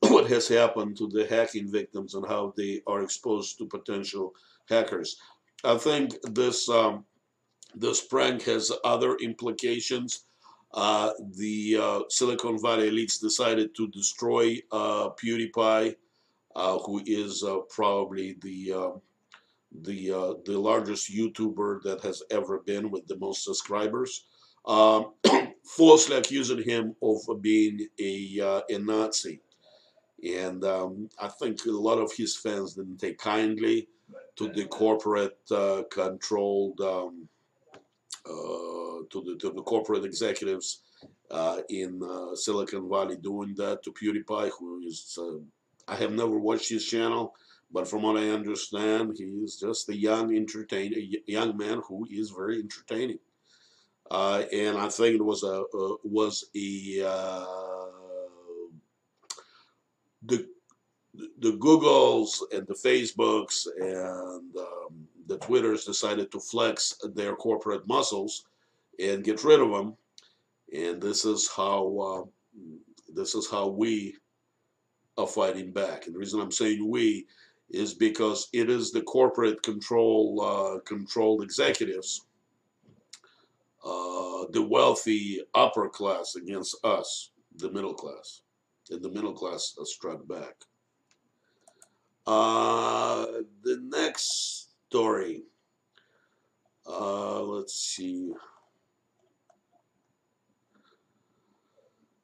what 0.00 0.28
has 0.28 0.48
happened 0.48 0.96
to 0.98 1.08
the 1.08 1.26
hacking 1.26 1.70
victims 1.70 2.14
and 2.14 2.26
how 2.26 2.54
they 2.56 2.80
are 2.86 3.02
exposed 3.02 3.58
to 3.58 3.66
potential 3.66 4.32
hackers. 4.68 5.16
I 5.64 5.76
think 5.76 6.14
this 6.22 6.68
um, 6.68 7.04
this 7.74 8.00
prank 8.00 8.42
has 8.42 8.70
other 8.84 9.16
implications 9.16 10.24
uh, 10.74 11.12
the 11.36 11.78
uh, 11.80 12.00
Silicon 12.08 12.60
Valley 12.60 12.90
elites 12.90 13.20
decided 13.20 13.74
to 13.76 13.86
destroy 13.88 14.58
uh, 14.72 15.10
PewDiePie, 15.10 15.94
uh, 16.56 16.78
who 16.78 17.00
is 17.06 17.44
uh, 17.44 17.58
probably 17.70 18.36
the 18.42 18.72
um, 18.72 19.00
the 19.82 20.36
the 20.44 20.58
largest 20.58 21.12
YouTuber 21.12 21.82
that 21.82 22.00
has 22.02 22.22
ever 22.30 22.58
been 22.58 22.90
with 22.90 23.06
the 23.06 23.16
most 23.18 23.44
subscribers, 23.44 24.26
um, 24.66 25.12
falsely 25.64 26.16
accusing 26.16 26.62
him 26.62 26.96
of 27.02 27.20
being 27.40 27.86
a 28.00 28.62
a 28.68 28.78
Nazi, 28.78 29.40
and 30.24 30.64
um, 30.64 31.08
I 31.20 31.28
think 31.28 31.64
a 31.66 31.70
lot 31.70 31.98
of 31.98 32.12
his 32.12 32.36
fans 32.36 32.74
didn't 32.74 32.98
take 32.98 33.18
kindly 33.18 33.88
to 34.36 34.48
the 34.48 34.64
corporate 34.64 35.38
controlled. 35.90 36.80
Um, 36.80 37.28
uh, 37.28 37.33
to 38.24 39.22
the 39.24 39.36
to 39.40 39.50
the 39.50 39.62
corporate 39.62 40.04
executives 40.04 40.82
uh, 41.30 41.60
in 41.68 42.00
uh, 42.02 42.34
Silicon 42.34 42.88
Valley 42.88 43.16
doing 43.16 43.54
that 43.56 43.82
to 43.82 43.92
PewDiePie, 43.92 44.50
who 44.58 44.82
is 44.86 45.18
I 45.86 45.96
have 45.96 46.12
never 46.12 46.38
watched 46.38 46.70
his 46.70 46.84
channel, 46.84 47.34
but 47.70 47.88
from 47.88 48.02
what 48.02 48.16
I 48.16 48.30
understand, 48.30 49.16
he 49.18 49.24
is 49.24 49.58
just 49.60 49.88
a 49.88 49.96
young 49.96 50.34
entertain 50.34 50.94
a 50.94 51.30
young 51.30 51.56
man 51.56 51.82
who 51.86 52.06
is 52.10 52.30
very 52.30 52.60
entertaining. 52.60 53.18
Uh, 54.10 54.44
and 54.52 54.76
I 54.76 54.88
think 54.88 55.16
it 55.16 55.24
was 55.24 55.42
a 55.42 55.62
uh, 55.62 55.96
was 56.04 56.44
a 56.54 57.02
uh, 57.06 57.44
the 60.22 60.46
the 61.38 61.52
Googles 61.52 62.40
and 62.52 62.66
the 62.66 62.74
Facebooks 62.74 63.66
and 63.78 64.56
um, 64.56 65.08
the 65.26 65.38
Twitters 65.38 65.84
decided 65.84 66.30
to 66.32 66.40
flex 66.40 66.94
their 67.14 67.34
corporate 67.34 67.86
muscles 67.86 68.44
and 68.98 69.24
get 69.24 69.44
rid 69.44 69.60
of 69.60 69.70
them. 69.70 69.96
And 70.72 71.00
this 71.00 71.24
is 71.24 71.48
how 71.48 71.98
uh, 71.98 72.60
this 73.14 73.34
is 73.34 73.48
how 73.50 73.68
we 73.68 74.16
are 75.16 75.26
fighting 75.26 75.72
back. 75.72 76.06
And 76.06 76.14
the 76.14 76.18
reason 76.18 76.40
I'm 76.40 76.50
saying 76.50 76.88
we 76.88 77.26
is 77.70 77.94
because 77.94 78.48
it 78.52 78.68
is 78.70 78.90
the 78.90 79.02
corporate 79.02 79.62
control 79.62 80.40
uh, 80.40 80.80
controlled 80.80 81.42
executives, 81.42 82.26
uh, 83.84 84.44
the 84.50 84.62
wealthy 84.62 85.40
upper 85.54 85.88
class 85.88 86.36
against 86.36 86.76
us, 86.84 87.30
the 87.56 87.70
middle 87.70 87.94
class, 87.94 88.42
and 88.90 89.02
the 89.02 89.10
middle 89.10 89.32
class 89.32 89.76
are 89.78 89.86
struck 89.86 90.26
back. 90.26 90.54
Uh, 92.26 93.26
the 93.62 93.80
next 93.82 94.63
story. 94.94 95.42
Uh, 96.86 97.42
let's 97.42 97.74
see. 97.74 98.32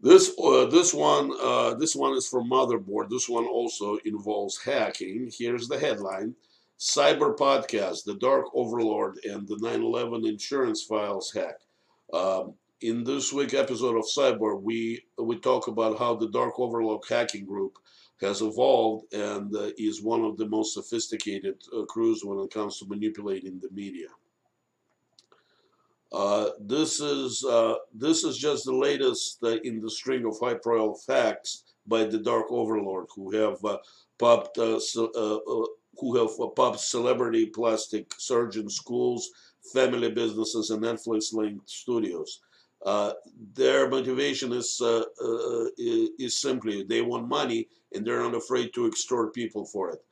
This 0.01 0.31
uh, 0.39 0.67
this 0.67 0.95
one 0.95 1.33
uh, 1.43 1.75
this 1.75 1.97
one 1.97 2.17
is 2.17 2.29
from 2.29 2.49
Motherboard. 2.49 3.11
This 3.11 3.29
one 3.29 3.47
also 3.47 3.99
involves 4.05 4.63
hacking. 4.63 5.33
Here's 5.37 5.67
the 5.67 5.81
headline: 5.81 6.37
Cyber 6.79 7.37
Podcast: 7.37 8.05
The 8.05 8.15
Dark 8.15 8.47
Overlord 8.55 9.19
and 9.25 9.49
the 9.49 9.57
9/11 9.57 10.29
Insurance 10.29 10.85
Files 10.85 11.33
Hack. 11.33 11.59
Um, 12.13 12.55
in 12.83 13.03
this 13.03 13.33
week 13.33 13.53
episode 13.53 13.97
of 13.97 14.05
Cyber, 14.05 14.63
we 14.63 15.03
we 15.19 15.41
talk 15.41 15.67
about 15.67 15.99
how 15.99 16.15
the 16.15 16.29
Dark 16.29 16.55
Overlord 16.61 17.03
hacking 17.09 17.47
group 17.47 17.79
has 18.21 18.43
evolved 18.43 19.13
and 19.15 19.55
uh, 19.57 19.71
is 19.79 20.03
one 20.03 20.25
of 20.25 20.37
the 20.37 20.47
most 20.47 20.75
sophisticated 20.75 21.57
uh, 21.77 21.83
crews 21.85 22.23
when 22.25 22.39
it 22.39 22.53
comes 22.53 22.79
to 22.79 22.87
manipulating 22.87 23.59
the 23.61 23.71
media. 23.71 24.09
Uh, 26.13 26.51
this 26.59 27.01
is 27.01 27.45
uh, 27.45 27.75
this 27.95 28.25
is 28.25 28.37
just 28.37 28.65
the 28.65 28.75
latest 28.75 29.39
uh, 29.45 29.59
in 29.63 29.81
the 29.81 29.91
string 29.91 30.27
of 30.27 30.39
high-profile 30.41 30.95
facts 30.95 31.65
by 31.87 32.05
the 32.05 32.19
Dark 32.19 32.47
Overlord, 32.51 33.07
who 33.15 33.31
have 33.31 33.65
uh, 33.65 33.79
popped 34.19 34.57
who 34.57 36.17
have 36.17 36.31
popped 36.57 36.81
celebrity 36.81 37.47
plastic 37.47 38.13
surgeon 38.19 38.69
schools, 38.69 39.31
family 39.73 40.11
businesses, 40.11 40.71
and 40.71 40.83
Netflix-linked 40.83 41.69
studios. 41.69 42.41
Uh, 42.85 43.13
their 43.55 43.89
motivation 43.89 44.53
is 44.53 44.81
uh, 44.81 45.05
uh, 45.23 45.67
is 45.79 46.37
simply 46.37 46.83
they 46.83 47.03
want 47.03 47.29
money 47.29 47.69
and 47.93 48.07
they're 48.07 48.23
not 48.23 48.35
afraid 48.35 48.73
to 48.73 48.87
extort 48.87 49.35
people 49.35 49.65
for 49.67 49.91
it. 49.91 50.03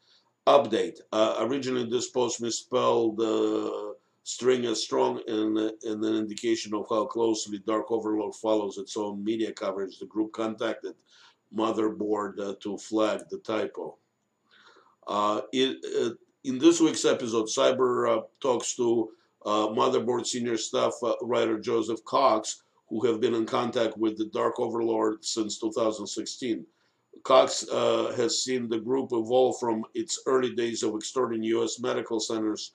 Update. 0.47 1.01
Uh, 1.13 1.37
originally, 1.41 1.89
this 1.89 2.11
post 2.11 2.41
misspelled 2.41 3.17
the 3.19 3.95
string 4.25 4.67
as 4.67 4.83
strong 4.83 5.21
and, 5.27 5.57
and 5.59 6.05
an 6.05 6.15
indication 6.15 6.75
of 6.75 6.87
how 6.91 7.07
closely 7.07 7.59
Dark 7.67 7.91
Overlord 7.91 8.35
follows 8.35 8.77
its 8.77 8.97
own 8.97 9.25
media 9.25 9.53
coverage. 9.53 9.99
The 9.99 10.07
group 10.07 10.33
contacted 10.33 10.95
Motherboard 11.55 12.39
uh, 12.39 12.55
to 12.61 12.77
flag 12.77 13.23
the 13.31 13.39
typo. 13.39 13.97
Uh, 15.07 15.41
it, 15.53 15.79
uh, 15.99 16.15
in 16.45 16.59
this 16.59 16.81
week's 16.81 17.07
episode, 17.07 17.47
Cyber 17.47 18.19
uh, 18.19 18.23
talks 18.41 18.77
to 18.77 19.09
uh, 19.11 19.13
Motherboard 19.47 20.27
senior 20.27 20.57
staff 20.57 20.95
uh, 21.03 21.15
writer 21.23 21.59
Joseph 21.59 22.05
Cox, 22.05 22.63
who 22.89 23.05
have 23.07 23.21
been 23.21 23.35
in 23.35 23.47
contact 23.47 23.97
with 23.99 24.17
the 24.17 24.27
Dark 24.27 24.59
Overlord 24.59 25.25
since 25.25 25.59
2016. 25.59 26.65
Cox 27.25 27.69
uh, 27.71 28.13
has 28.17 28.43
seen 28.43 28.69
the 28.69 28.79
group 28.79 29.11
evolve 29.13 29.59
from 29.59 29.85
its 29.95 30.23
early 30.27 30.55
days 30.55 30.83
of 30.83 30.95
extorting 30.95 31.43
U.S. 31.43 31.81
medical 31.81 32.21
centers 32.21 32.73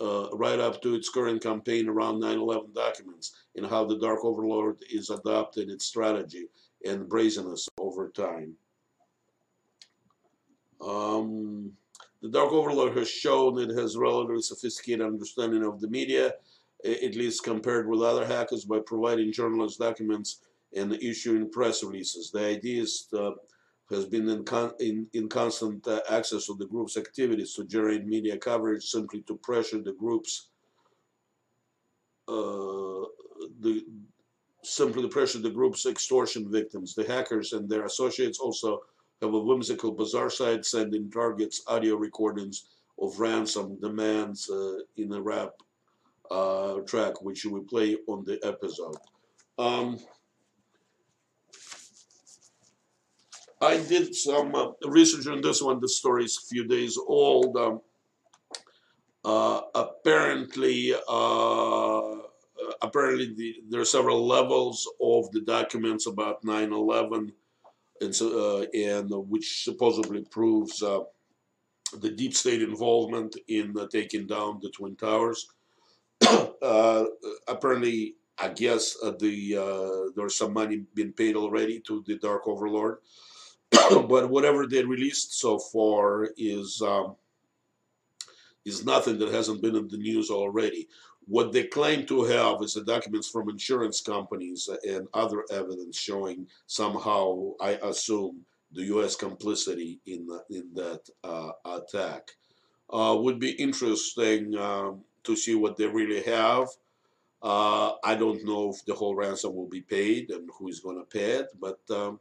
uh, 0.00 0.28
right 0.32 0.60
up 0.60 0.80
to 0.82 0.94
its 0.94 1.08
current 1.08 1.42
campaign 1.42 1.88
around 1.88 2.20
9/11 2.20 2.74
documents 2.74 3.32
and 3.56 3.66
how 3.66 3.84
the 3.84 3.98
Dark 3.98 4.24
Overlord 4.24 4.76
is 4.90 5.10
adopting 5.10 5.70
its 5.70 5.86
strategy 5.86 6.46
and 6.84 7.08
brazenness 7.08 7.68
over 7.78 8.08
time. 8.10 8.54
Um, 10.80 11.72
the 12.22 12.28
Dark 12.28 12.52
Overlord 12.52 12.96
has 12.96 13.08
shown 13.08 13.58
it 13.58 13.76
has 13.76 13.96
relatively 13.96 14.42
sophisticated 14.42 15.06
understanding 15.06 15.64
of 15.64 15.80
the 15.80 15.88
media, 15.88 16.34
at 16.84 17.14
least 17.14 17.44
compared 17.44 17.88
with 17.88 18.02
other 18.02 18.26
hackers, 18.26 18.64
by 18.64 18.80
providing 18.80 19.32
journalists 19.32 19.78
documents 19.78 20.40
and 20.74 20.92
issuing 20.94 21.50
press 21.50 21.82
releases. 21.82 22.30
The 22.30 22.44
idea 22.44 22.82
is 22.82 23.08
uh, 23.16 23.30
has 23.90 24.04
been 24.04 24.28
in, 24.28 24.44
con 24.44 24.72
in, 24.80 25.06
in 25.14 25.28
constant 25.28 25.86
uh, 25.86 26.00
access 26.10 26.46
to 26.46 26.54
the 26.58 26.66
group's 26.66 26.96
activities 26.96 27.54
to 27.54 27.64
generate 27.64 28.06
media 28.06 28.36
coverage 28.36 28.84
simply 28.84 29.22
to 29.22 29.36
pressure 29.36 29.80
the 29.80 29.94
group's 29.94 30.50
uh, 32.28 33.06
the 33.60 33.86
simply 34.62 35.02
to 35.02 35.08
pressure 35.08 35.38
the 35.38 35.50
group's 35.50 35.86
extortion 35.86 36.50
victims. 36.50 36.94
The 36.94 37.06
hackers 37.06 37.52
and 37.54 37.68
their 37.68 37.86
associates 37.86 38.38
also 38.38 38.82
have 39.22 39.34
a 39.34 39.38
whimsical 39.38 39.92
bizarre 39.92 40.30
site 40.30 40.64
sending 40.64 41.10
targets 41.10 41.62
audio 41.66 41.96
recordings 41.96 42.66
of 43.00 43.18
ransom 43.18 43.78
demands 43.80 44.50
uh, 44.50 44.78
in 44.96 45.12
a 45.12 45.20
rap 45.20 45.50
uh, 46.30 46.74
track 46.86 47.22
which 47.22 47.44
we 47.44 47.60
play 47.60 47.96
on 48.06 48.24
the 48.24 48.38
episode. 48.44 48.96
Um, 49.58 49.98
I 53.60 53.78
did 53.78 54.14
some 54.14 54.54
uh, 54.54 54.70
research 54.84 55.26
on 55.26 55.40
this 55.40 55.60
one. 55.60 55.80
The 55.80 55.88
story 55.88 56.24
is 56.24 56.38
a 56.38 56.46
few 56.46 56.64
days 56.66 56.96
old. 56.96 57.56
Um, 57.56 57.80
uh, 59.24 59.62
apparently, 59.74 60.94
uh, 60.94 62.14
apparently 62.80 63.34
the, 63.34 63.56
there 63.68 63.80
are 63.80 63.84
several 63.84 64.26
levels 64.26 64.88
of 65.02 65.30
the 65.32 65.40
documents 65.40 66.06
about 66.06 66.44
9/11, 66.44 67.32
and 68.00 68.14
so 68.14 68.60
uh, 68.60 68.66
and 68.74 69.10
which 69.28 69.64
supposedly 69.64 70.24
proves 70.30 70.82
uh, 70.82 71.00
the 72.00 72.10
deep 72.10 72.34
state 72.34 72.62
involvement 72.62 73.36
in 73.48 73.74
uh, 73.78 73.86
taking 73.88 74.26
down 74.26 74.58
the 74.62 74.70
twin 74.70 74.96
towers. 74.96 75.48
apparently, 77.48 78.14
I 78.38 78.48
guess 78.48 78.94
the 79.18 80.12
there's 80.16 80.36
some 80.36 80.52
money 80.52 80.84
being 80.94 81.12
paid 81.12 81.36
already 81.36 81.80
to 81.80 82.04
the 82.06 82.16
Dark 82.18 82.46
Overlord. 82.46 82.98
but 83.70 84.30
whatever 84.30 84.66
they 84.66 84.84
released 84.84 85.38
so 85.38 85.58
far 85.58 86.30
is 86.36 86.80
um, 86.82 87.16
is 88.64 88.84
nothing 88.84 89.18
that 89.18 89.32
hasn't 89.32 89.62
been 89.62 89.76
in 89.76 89.88
the 89.88 89.96
news 89.96 90.30
already. 90.30 90.88
What 91.28 91.52
they 91.52 91.64
claim 91.64 92.06
to 92.06 92.24
have 92.24 92.62
is 92.62 92.74
the 92.74 92.82
documents 92.82 93.28
from 93.28 93.50
insurance 93.50 94.00
companies 94.00 94.68
and 94.88 95.06
other 95.12 95.44
evidence 95.50 95.98
showing 95.98 96.46
somehow, 96.66 97.52
I 97.60 97.72
assume, 97.82 98.46
the 98.72 98.84
U.S. 98.94 99.14
complicity 99.14 100.00
in 100.06 100.26
in 100.50 100.70
that 100.74 101.00
uh, 101.24 101.52
attack. 101.64 102.30
Uh, 102.90 103.14
would 103.20 103.38
be 103.38 103.50
interesting 103.50 104.56
um, 104.56 105.04
to 105.22 105.36
see 105.36 105.54
what 105.54 105.76
they 105.76 105.86
really 105.86 106.22
have. 106.22 106.66
Uh, 107.42 107.92
I 108.02 108.14
don't 108.14 108.44
know 108.44 108.70
if 108.70 108.84
the 108.86 108.94
whole 108.94 109.14
ransom 109.14 109.54
will 109.54 109.68
be 109.68 109.82
paid 109.82 110.30
and 110.30 110.48
who 110.58 110.68
is 110.68 110.80
going 110.80 110.98
to 110.98 111.04
pay 111.04 111.32
it, 111.32 111.48
but 111.60 111.78
um, 111.90 112.18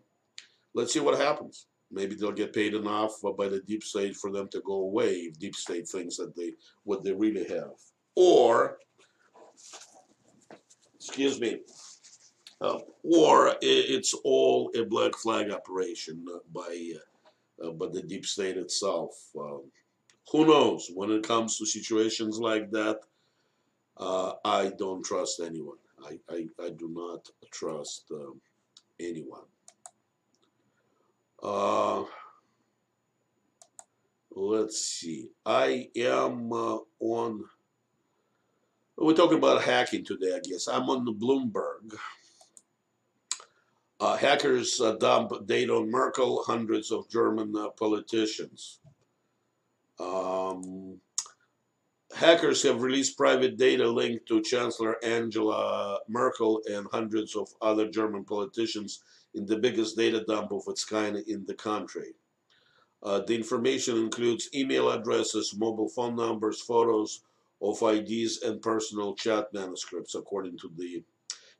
let's 0.74 0.92
see 0.94 1.00
what 1.00 1.18
happens. 1.18 1.68
Maybe 1.90 2.16
they'll 2.16 2.34
get 2.34 2.54
paid 2.54 2.74
enough 2.74 3.14
by 3.38 3.48
the 3.48 3.62
deep 3.62 3.84
state 3.84 4.18
for 4.18 4.30
them 4.30 4.50
to 4.50 4.60
go 4.60 4.74
away 4.74 5.12
if 5.12 5.40
deep 5.40 5.56
state 5.56 5.88
thinks 5.88 6.18
that 6.18 6.36
they 6.36 6.52
what 6.84 7.04
they 7.04 7.14
really 7.14 7.48
have. 7.48 7.80
Or, 8.16 8.80
excuse 11.08 11.40
me, 11.40 11.60
uh, 12.60 12.80
or 13.04 13.56
it's 13.62 14.14
all 14.26 14.70
a 14.76 14.84
black 14.84 15.16
flag 15.16 15.52
operation 15.52 16.26
uh, 16.34 16.40
by 16.54 16.92
uh, 17.64 17.72
by 17.72 17.88
the 17.88 18.02
deep 18.02 18.26
state 18.26 18.58
itself. 18.58 19.12
Um, 19.40 19.64
who 20.32 20.46
knows? 20.46 20.92
When 20.94 21.12
it 21.12 21.24
comes 21.24 21.58
to 21.58 21.66
situations 21.66 22.40
like 22.40 22.70
that, 22.72 23.00
uh, 23.96 24.34
I 24.44 24.74
don't 24.78 25.04
trust 25.04 25.40
anyone. 25.40 25.78
I, 26.06 26.20
I, 26.30 26.48
I 26.62 26.70
do 26.72 26.90
not 26.90 27.30
trust 27.52 28.12
um, 28.12 28.42
anyone. 29.00 29.48
Uh, 31.42 32.04
let's 34.32 34.80
see. 34.80 35.30
I 35.46 35.90
am 35.96 36.52
uh, 36.52 36.80
on. 37.00 37.46
We're 39.00 39.14
talking 39.14 39.38
about 39.38 39.62
hacking 39.62 40.06
today, 40.06 40.36
I 40.36 40.40
guess. 40.40 40.68
I'm 40.68 40.90
on 40.90 41.06
the 41.06 41.14
Bloomberg. 41.14 41.96
Uh, 44.00 44.18
hackers 44.18 44.82
uh, 44.82 44.94
dump 44.94 45.46
data 45.46 45.76
on 45.76 45.92
Merkel, 45.92 46.44
hundreds 46.44 46.92
of 46.92 47.08
German 47.08 47.56
uh, 47.56 47.70
politicians. 47.70 48.80
Um, 50.00 51.00
hackers 52.16 52.64
have 52.64 52.82
released 52.82 53.18
private 53.18 53.56
data 53.58 53.88
linked 53.88 54.28
to 54.30 54.42
Chancellor 54.42 54.98
Angela 55.04 56.00
Merkel 56.08 56.62
and 56.68 56.88
hundreds 56.92 57.36
of 57.36 57.50
other 57.62 57.88
German 57.88 58.24
politicians 58.24 59.04
in 59.36 59.46
the 59.46 59.58
biggest 59.58 59.96
data 59.96 60.24
dump 60.28 60.52
of 60.52 60.64
its 60.68 60.84
kind 60.84 61.18
in 61.18 61.46
the 61.46 61.54
country. 61.54 62.14
Uh, 63.04 63.20
the 63.28 63.36
information 63.36 63.98
includes 63.98 64.50
email 64.56 64.90
addresses, 64.90 65.56
mobile 65.56 65.90
phone 65.90 66.16
numbers, 66.16 66.62
photos 66.62 67.22
of 67.62 67.82
IDs, 67.82 68.42
and 68.44 68.62
personal 68.62 69.16
chat 69.16 69.48
manuscripts, 69.54 70.16
according 70.16 70.58
to 70.60 70.72
the 70.78 71.04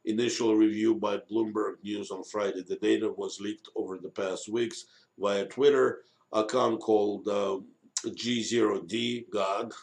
initial 0.06 0.56
review 0.56 0.96
by 0.96 1.18
Bloomberg 1.18 1.76
News 1.84 2.12
on 2.12 2.24
Friday. 2.24 2.64
The 2.64 2.78
data 2.78 3.10
was 3.10 3.40
leaked 3.40 3.70
over 3.76 3.98
the 3.98 4.10
past 4.10 4.50
weeks 4.50 4.86
via 5.20 5.46
Twitter 5.46 6.04
account 6.32 6.80
called 6.80 7.28
uh, 7.28 7.58
G0D, 8.06 9.30
God, 9.32 9.74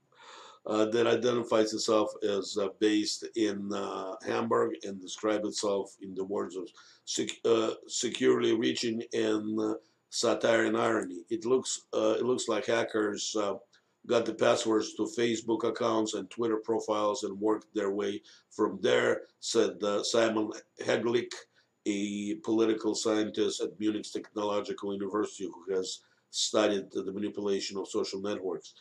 uh, 0.66 0.86
that 0.86 1.06
identifies 1.06 1.72
itself 1.72 2.10
as 2.22 2.56
uh, 2.60 2.68
based 2.80 3.26
in 3.36 3.72
uh, 3.72 4.14
Hamburg 4.26 4.72
and 4.84 5.00
describes 5.00 5.46
itself 5.48 5.94
in 6.02 6.14
the 6.14 6.24
words 6.24 6.56
of 6.56 6.68
sec 7.04 7.28
uh, 7.44 7.72
securely 7.86 8.54
reaching 8.54 9.02
and 9.12 9.60
uh, 9.60 9.74
satire 10.10 10.64
and 10.64 10.76
irony. 10.76 11.22
It 11.30 11.44
looks 11.44 11.82
it 11.92 12.24
looks 12.24 12.48
like 12.48 12.66
hackers 12.66 13.36
got 14.06 14.24
the 14.24 14.34
passwords 14.34 14.94
to 14.94 15.02
Facebook 15.02 15.64
accounts 15.64 16.14
and 16.14 16.30
Twitter 16.30 16.56
profiles 16.56 17.22
and 17.24 17.38
worked 17.40 17.74
their 17.74 17.90
way 17.90 18.22
from 18.50 18.78
there, 18.82 19.22
said 19.40 19.78
Simon 20.02 20.50
Hegelich, 20.82 21.32
a 21.86 22.34
political 22.36 22.94
scientist 22.94 23.60
at 23.60 23.78
Munich's 23.78 24.10
Technological 24.10 24.92
University 24.92 25.44
who 25.44 25.74
has 25.74 26.00
studied 26.30 26.90
the 26.92 27.12
manipulation 27.12 27.78
of 27.78 27.88
social 27.88 28.20
networks. 28.20 28.74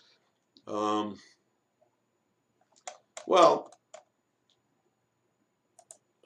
Um, 0.68 1.18
well, 3.26 3.72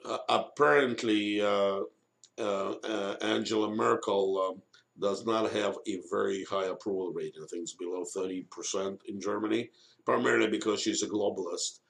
uh, 0.04 0.18
apparently, 0.28 1.40
uh, 1.40 1.80
uh, 2.38 2.74
uh 2.84 3.16
Angela 3.22 3.70
Merkel 3.70 4.54
um, 4.56 4.62
does 5.00 5.26
not 5.26 5.52
have 5.52 5.76
a 5.86 6.00
very 6.10 6.44
high 6.44 6.66
approval 6.66 7.12
rate. 7.12 7.34
I 7.36 7.46
think 7.46 7.62
it's 7.62 7.74
below 7.74 8.04
30% 8.04 8.98
in 9.06 9.20
Germany, 9.20 9.70
primarily 10.04 10.48
because 10.48 10.80
she's 10.80 11.02
a 11.02 11.08
globalist 11.08 11.80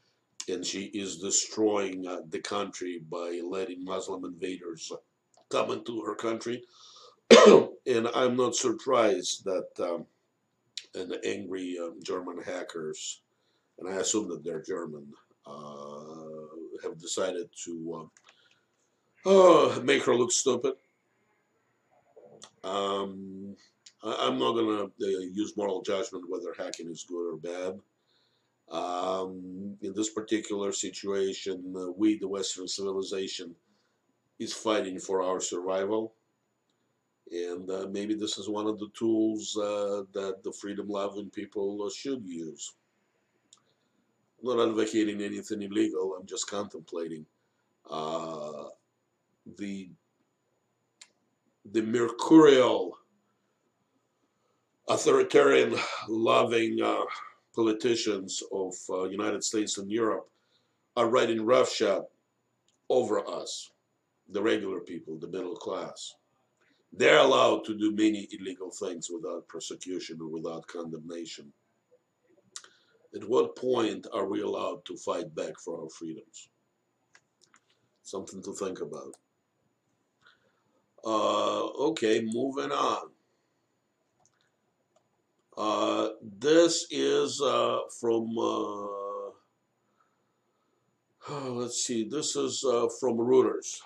and 0.49 0.65
she 0.65 0.85
is 0.87 1.19
destroying 1.19 2.07
uh, 2.07 2.21
the 2.29 2.41
country 2.41 3.01
by 3.11 3.41
letting 3.47 3.85
Muslim 3.85 4.25
invaders 4.25 4.93
come 5.51 5.71
into 5.71 6.03
her 6.03 6.15
country. 6.15 6.63
and 7.87 8.09
I'm 8.15 8.37
not 8.37 8.55
surprised 8.55 9.45
that 9.45 9.69
um, 9.81 10.07
an 10.95 11.15
angry 11.25 11.79
um, 11.79 11.99
German 12.03 12.43
hackers 12.43 13.23
and 13.79 13.89
I 13.89 13.97
assume 13.97 14.29
that 14.29 14.45
they're 14.45 14.63
German, 14.63 15.07
uh, 15.47 16.83
have 16.83 16.99
decided 16.99 17.49
to 17.65 18.11
uh, 19.27 19.81
make 19.83 20.05
her 20.05 20.15
look 20.15 20.33
stupid. 20.33 20.75
Um, 22.65 23.57
I, 24.03 24.29
am 24.29 24.39
not 24.39 24.53
going 24.53 24.67
to 24.77 24.85
uh, 24.85 25.21
use 25.33 25.57
moral 25.57 25.83
judgment 25.83 26.25
whether 26.29 26.55
hacking 26.57 26.91
is 26.91 27.05
good 27.09 27.35
or 27.35 27.37
bad. 27.37 27.81
Um, 28.71 29.77
in 29.83 29.93
this 29.95 30.11
particular 30.11 30.73
situation, 30.73 31.75
uh, 31.77 31.91
we, 31.97 32.19
the 32.19 32.29
Western 32.29 32.67
civilization, 32.67 33.55
is 34.39 34.53
fighting 34.53 34.99
for 34.99 35.23
our 35.23 35.41
survival. 35.41 36.15
And 37.31 37.71
uh, 37.71 37.87
maybe 37.91 38.15
this 38.15 38.39
is 38.39 38.49
one 38.49 38.67
of 38.67 38.79
the 38.79 38.89
tools 38.95 39.57
uh, 39.57 40.03
that 40.13 40.43
the 40.43 40.53
freedom 40.53 40.89
loving 40.89 41.31
people 41.31 41.83
uh, 41.85 41.91
should 41.95 42.25
use. 42.25 42.75
I'm 44.41 44.57
not 44.57 44.69
advocating 44.69 45.23
anything 45.23 45.63
illegal, 45.63 46.17
I'm 46.19 46.27
just 46.27 46.51
contemplating 46.51 47.25
uh, 47.91 48.65
the, 49.59 49.91
the 51.73 51.83
mercurial, 51.83 52.99
authoritarian 54.89 55.75
loving 56.09 56.81
uh, 56.83 57.05
politicians 57.55 58.43
of 58.53 58.75
uh, 58.91 59.05
United 59.05 59.43
States 59.43 59.79
and 59.79 59.91
Europe 59.91 60.29
are 60.97 61.09
writing 61.09 61.45
roughshod 61.45 62.05
over 62.91 63.27
us, 63.29 63.71
the 64.29 64.43
regular 64.43 64.81
people, 64.81 65.19
the 65.19 65.29
middle 65.29 65.57
class. 65.57 66.15
They're 66.93 67.19
allowed 67.19 67.65
to 67.65 67.77
do 67.77 67.93
many 67.93 68.29
illegal 68.31 68.71
things 68.71 69.09
without 69.11 69.49
persecution 69.49 70.19
or 70.21 70.29
without 70.29 70.67
condemnation. 70.67 71.53
At 73.15 73.29
what 73.29 73.57
point 73.57 74.07
are 74.13 74.27
we 74.27 74.43
allowed 74.43 74.85
to 74.87 74.97
fight 74.97 75.35
back 75.35 75.59
for 75.59 75.83
our 75.83 75.89
freedoms? 75.89 76.49
Something 78.03 78.43
to 78.43 78.53
think 78.53 78.81
about. 78.81 79.15
Uh, 81.05 81.67
okay, 81.89 82.23
moving 82.33 82.73
on. 82.73 83.11
Uh, 85.57 86.09
this 86.41 86.87
is 86.91 87.41
uh, 87.43 87.81
from, 88.01 88.37
uh, 88.39 88.87
let's 91.51 91.85
see, 91.85 92.09
this 92.09 92.37
is 92.37 92.65
uh, 92.65 92.89
from 92.99 93.19
Reuters. 93.19 93.81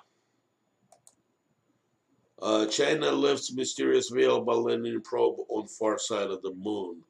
Uh, 2.41 2.67
China 2.67 3.11
lifts 3.11 3.53
mysterious 3.53 4.11
veil 4.11 4.41
by 4.41 4.55
landing 4.55 5.01
probe 5.01 5.41
on 5.49 5.67
far 5.67 5.99
side 5.99 6.31
of 6.31 6.41
the 6.43 6.55
moon. 6.55 7.03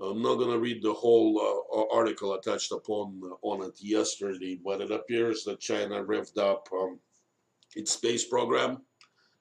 I'm 0.00 0.20
not 0.20 0.34
going 0.34 0.50
to 0.50 0.58
read 0.58 0.82
the 0.82 0.92
whole 0.92 1.88
article 1.92 2.32
I 2.32 2.38
touched 2.40 2.72
upon 2.72 3.20
on 3.42 3.64
it 3.64 3.74
yesterday, 3.80 4.58
but 4.62 4.80
it 4.80 4.90
appears 4.90 5.44
that 5.44 5.60
China 5.60 6.02
revved 6.04 6.38
up 6.38 6.68
um, 6.72 6.98
its 7.76 7.92
space 7.92 8.24
program 8.26 8.82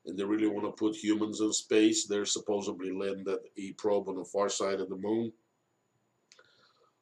and 0.06 0.18
they 0.18 0.24
really 0.24 0.48
want 0.48 0.66
to 0.66 0.72
put 0.72 0.96
humans 0.96 1.42
in 1.42 1.54
space. 1.54 2.06
They're 2.06 2.26
supposedly 2.26 2.92
landed 2.92 3.40
a 3.58 3.72
probe 3.74 4.10
on 4.10 4.18
the 4.18 4.26
far 4.26 4.50
side 4.50 4.80
of 4.80 4.90
the 4.90 4.96
moon, 4.96 5.32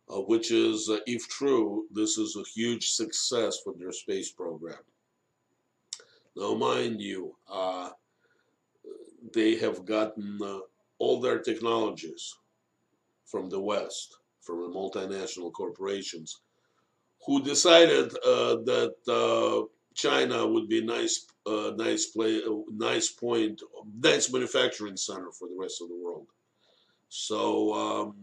uh, 0.09 0.21
which 0.21 0.51
is, 0.51 0.89
uh, 0.89 0.99
if 1.05 1.27
true, 1.27 1.85
this 1.91 2.17
is 2.17 2.35
a 2.35 2.43
huge 2.43 2.89
success 2.89 3.59
for 3.63 3.73
their 3.73 3.91
space 3.91 4.31
program. 4.31 4.79
Now, 6.35 6.53
mind 6.55 7.01
you, 7.01 7.35
uh, 7.49 7.89
they 9.33 9.55
have 9.57 9.85
gotten 9.85 10.39
uh, 10.41 10.59
all 10.97 11.19
their 11.19 11.39
technologies 11.39 12.35
from 13.25 13.49
the 13.49 13.59
West, 13.59 14.17
from 14.41 14.61
the 14.61 14.69
multinational 14.69 15.51
corporations, 15.51 16.41
who 17.25 17.43
decided 17.43 18.11
uh, 18.25 18.55
that 18.65 18.95
uh, 19.07 19.67
China 19.93 20.47
would 20.47 20.67
be 20.69 20.81
nice, 20.81 21.27
uh, 21.49 21.73
nice 21.75 22.05
play, 22.05 22.41
nice 22.71 23.09
point, 23.09 23.61
nice 23.99 24.31
manufacturing 24.31 24.97
center 24.97 25.31
for 25.31 25.47
the 25.47 25.57
rest 25.57 25.81
of 25.81 25.89
the 25.89 25.95
world. 25.95 26.27
So 27.09 27.73
um, 27.73 28.15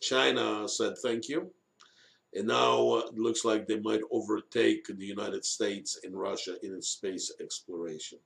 China 0.00 0.68
said 0.68 0.94
thank 0.98 1.28
you, 1.28 1.50
and 2.34 2.46
now 2.46 2.98
it 2.98 3.18
looks 3.18 3.44
like 3.44 3.66
they 3.66 3.80
might 3.80 4.02
overtake 4.10 4.86
the 4.86 5.04
United 5.04 5.44
States 5.44 5.98
and 6.04 6.14
Russia 6.14 6.54
in 6.62 6.74
its 6.74 6.88
space 6.88 7.32
exploration. 7.40 8.18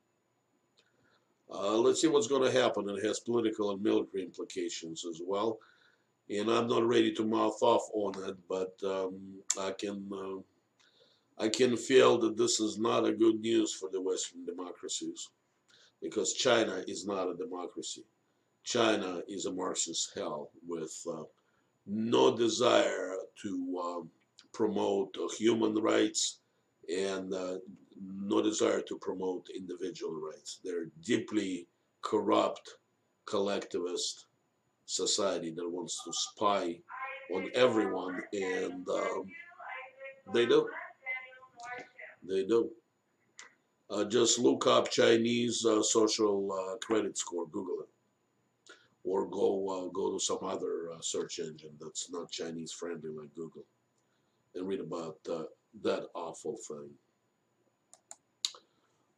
Uh, 1.50 1.77
let's 1.77 2.00
see 2.00 2.09
what's 2.09 2.27
going 2.27 2.42
to 2.42 2.61
happen. 2.61 2.88
It 2.88 3.05
has 3.05 3.20
political 3.20 3.70
and 3.70 3.83
military 3.83 4.24
implications 4.24 5.05
as 5.05 5.20
well. 5.24 5.59
And 6.31 6.50
I'm 6.50 6.68
not 6.68 6.87
ready 6.87 7.12
to 7.12 7.24
mouth 7.24 7.59
off 7.62 7.88
on 7.92 8.14
it, 8.29 8.37
but 8.48 8.74
um, 8.85 9.20
I 9.61 9.72
can 9.72 10.09
uh, 10.12 10.40
I 11.38 11.49
can 11.49 11.77
feel 11.77 12.18
that 12.18 12.37
this 12.37 12.61
is 12.61 12.79
not 12.79 13.07
a 13.07 13.12
good 13.12 13.40
news 13.40 13.75
for 13.75 13.88
the 13.90 14.01
Western 14.01 14.44
democracies 14.44 15.29
because 16.01 16.35
China 16.35 16.85
is 16.87 17.07
not 17.07 17.29
a 17.29 17.35
democracy. 17.35 18.05
China 18.62 19.23
is 19.29 19.47
a 19.47 19.53
Marxist 19.53 20.12
hell 20.14 20.51
with 20.66 20.97
uh, 21.11 21.25
no 21.87 22.37
desire 22.37 23.16
to 23.42 23.83
um, 23.85 24.11
promote 24.53 25.14
uh, 25.23 25.29
human 25.37 25.75
rights 25.75 26.38
and 26.88 27.33
uh, 27.35 27.57
no 28.01 28.40
desire 28.40 28.81
to 28.81 28.99
promote 28.99 29.49
individual 29.55 30.14
rights. 30.14 30.61
They're 30.64 30.87
deeply 31.03 31.66
corrupt, 32.03 32.70
collectivist 33.27 34.27
society 34.87 35.51
that 35.51 35.68
wants 35.68 36.03
to 36.05 36.12
spy 36.12 36.79
on 37.35 37.51
everyone, 37.55 38.20
and 38.33 38.87
um, 38.88 39.25
they 40.33 40.47
do. 40.47 40.68
They 42.27 42.45
do. 42.45 42.71
Uh, 43.91 44.05
just 44.05 44.39
look 44.39 44.67
up 44.67 44.91
Chinese 44.91 45.65
uh, 45.65 45.83
social 45.83 46.51
uh, 46.53 46.77
credit 46.79 47.19
score, 47.19 47.47
Google 47.49 47.83
it, 47.83 48.75
or 49.05 49.27
go 49.27 49.69
uh, 49.69 49.89
go 49.93 50.13
to 50.13 50.19
some 50.19 50.39
other 50.43 50.91
uh, 50.93 51.01
search 51.01 51.39
engine 51.39 51.77
that's 51.79 52.11
not 52.11 52.31
Chinese 52.31 52.73
friendly 52.73 53.11
like 53.11 53.35
Google, 53.35 53.65
and 54.55 54.67
read 54.67 54.81
about 54.81 55.19
that 55.25 56.07
awful 56.15 56.57
thing. 56.67 56.91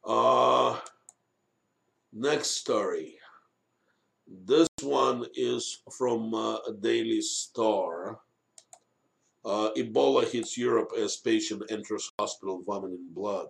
Uh, 0.05 0.79
next 2.13 2.51
story. 2.57 3.15
This 4.27 4.67
one 4.81 5.25
is 5.35 5.81
from 5.97 6.33
uh, 6.33 6.57
Daily 6.81 7.21
Star. 7.21 8.19
Uh, 9.47 9.71
Ebola 9.77 10.29
hits 10.29 10.57
Europe 10.57 10.91
as 10.99 11.15
patient 11.15 11.63
enters 11.69 12.11
hospital 12.19 12.61
vomiting 12.65 13.07
blood. 13.11 13.47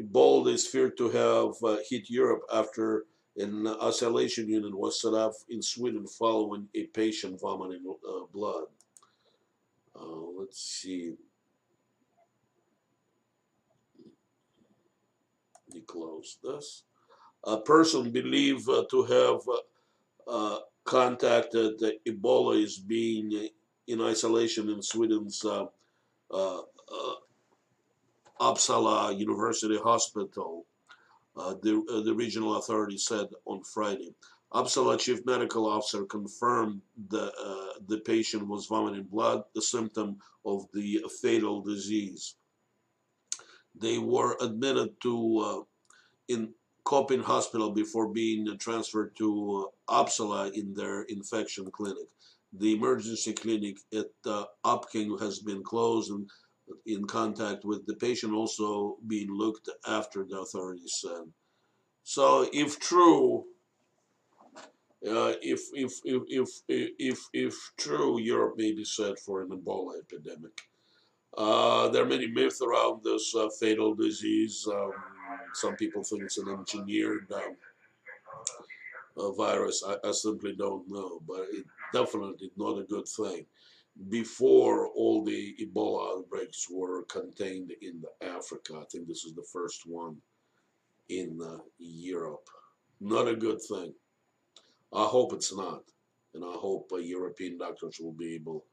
Ebola 0.00 0.52
is 0.52 0.64
feared 0.64 0.96
to 0.96 1.08
have 1.10 1.54
uh, 1.64 1.78
hit 1.90 2.08
Europe 2.08 2.42
after 2.52 3.06
an 3.36 3.66
isolation 3.82 4.48
unit 4.48 4.72
was 4.72 5.02
set 5.02 5.12
up 5.12 5.32
in 5.48 5.60
Sweden 5.60 6.06
following 6.06 6.68
a 6.76 6.84
patient 6.84 7.40
vomiting 7.40 7.82
uh, 8.08 8.26
blood. 8.32 8.66
Uh, 9.98 10.22
let's 10.38 10.60
see. 10.60 11.14
me 15.72 15.80
close 15.80 16.38
this. 16.44 16.84
A 17.42 17.58
person 17.58 18.12
believed 18.12 18.68
uh, 18.68 18.84
to 18.88 19.02
have 19.02 19.40
uh 20.28 20.58
contacted 20.84 21.82
Ebola 22.06 22.62
is 22.62 22.78
being 22.78 23.48
in 23.86 24.00
isolation 24.00 24.70
in 24.70 24.82
Sweden's 24.82 25.44
uh, 25.44 25.66
uh, 26.30 26.60
Uppsala 28.40 29.18
University 29.18 29.78
Hospital, 29.78 30.66
the, 31.36 32.02
the 32.04 32.14
regional 32.14 32.56
authority 32.56 32.98
said 32.98 33.28
on 33.46 33.62
Friday. 33.62 34.14
Uppsala 34.54 34.98
chief 34.98 35.26
medical 35.26 35.66
officer 35.66 36.04
confirmed 36.04 36.80
the, 37.08 37.32
uh, 37.32 37.80
the 37.88 37.98
patient 37.98 38.46
was 38.46 38.66
vomiting 38.66 39.02
blood, 39.02 39.42
the 39.52 39.60
symptom 39.60 40.18
of 40.46 40.66
the 40.72 41.04
fatal 41.20 41.60
disease. 41.60 42.36
They 43.74 43.98
were 43.98 44.36
admitted 44.40 45.00
to 45.02 45.38
uh, 45.38 45.62
in 46.28 46.54
Köping 46.86 47.24
Hospital 47.24 47.72
before 47.72 48.08
being 48.08 48.56
transferred 48.58 49.16
to 49.16 49.68
uh, 49.88 50.04
Uppsala 50.04 50.52
in 50.52 50.72
their 50.72 51.02
infection 51.02 51.68
clinic. 51.72 52.06
The 52.58 52.74
emergency 52.74 53.32
clinic 53.32 53.78
at 53.92 54.06
uh, 54.26 54.44
Uppking 54.64 55.20
has 55.20 55.40
been 55.40 55.62
closed 55.62 56.10
and 56.10 56.28
in 56.86 57.04
contact 57.06 57.64
with 57.64 57.84
the 57.86 57.94
patient 57.94 58.32
also 58.32 58.96
being 59.06 59.30
looked 59.30 59.68
after, 59.86 60.24
the 60.24 60.38
authorities 60.38 60.98
said. 61.00 61.24
So 62.04 62.48
if 62.52 62.78
true, 62.78 63.44
uh, 65.06 65.34
if, 65.42 65.60
if, 65.74 65.92
if, 66.04 66.22
if, 66.28 66.48
if, 66.98 67.18
if 67.32 67.54
true, 67.76 68.20
Europe 68.20 68.54
may 68.56 68.72
be 68.72 68.84
set 68.84 69.18
for 69.18 69.42
an 69.42 69.50
Ebola 69.50 69.98
epidemic. 69.98 70.58
Uh, 71.36 71.88
there 71.88 72.04
are 72.04 72.08
many 72.08 72.28
myths 72.28 72.62
around 72.62 73.02
this 73.02 73.34
uh, 73.34 73.48
fatal 73.60 73.94
disease. 73.94 74.66
Um, 74.72 74.92
some 75.52 75.74
people 75.76 76.04
think 76.04 76.22
it's 76.22 76.38
an 76.38 76.48
engineered 76.48 77.30
um, 77.32 77.56
uh, 79.16 79.32
virus. 79.32 79.82
I, 79.86 79.96
I, 80.06 80.12
simply 80.12 80.54
don't 80.54 80.88
know, 80.88 81.20
but 81.26 81.46
it 81.52 81.64
definitely 81.92 82.50
not 82.56 82.78
a 82.78 82.84
good 82.84 83.06
thing. 83.08 83.46
Before 84.08 84.88
all 84.88 85.24
the 85.24 85.54
Ebola 85.62 86.18
outbreaks 86.18 86.66
were 86.70 87.04
contained 87.04 87.72
in 87.80 88.02
Africa, 88.20 88.74
I 88.80 88.84
think 88.90 89.06
this 89.06 89.24
is 89.24 89.34
the 89.34 89.46
first 89.52 89.82
one 89.86 90.16
in 91.08 91.38
uh, 91.40 91.58
Europe. 91.78 92.48
Not 93.00 93.28
a 93.28 93.36
good 93.36 93.60
thing. 93.62 93.94
I 94.92 95.04
hope 95.04 95.32
it's 95.32 95.54
not, 95.54 95.82
and 96.34 96.44
I 96.44 96.52
hope 96.52 96.90
uh, 96.92 96.96
European 96.96 97.58
doctors 97.58 97.98
will 98.00 98.12
be 98.12 98.34
able 98.34 98.64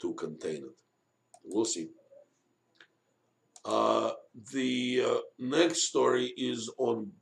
to 0.00 0.14
contain 0.14 0.56
it. 0.56 0.80
We'll 1.44 1.64
see. 1.64 1.88
Uh, 3.64 4.12
the 4.52 5.02
uh, 5.06 5.18
next 5.38 5.82
story 5.82 6.32
is 6.36 6.70
on 6.78 7.12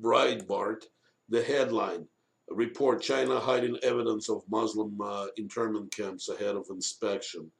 Breitbart, 0.00 0.84
the 1.28 1.42
headline 1.42 2.06
report 2.48 3.02
China 3.02 3.40
hiding 3.40 3.78
evidence 3.82 4.28
of 4.28 4.42
Muslim 4.48 5.00
uh, 5.00 5.26
internment 5.36 5.94
camps 5.94 6.28
ahead 6.28 6.54
of 6.54 6.66
inspection. 6.70 7.50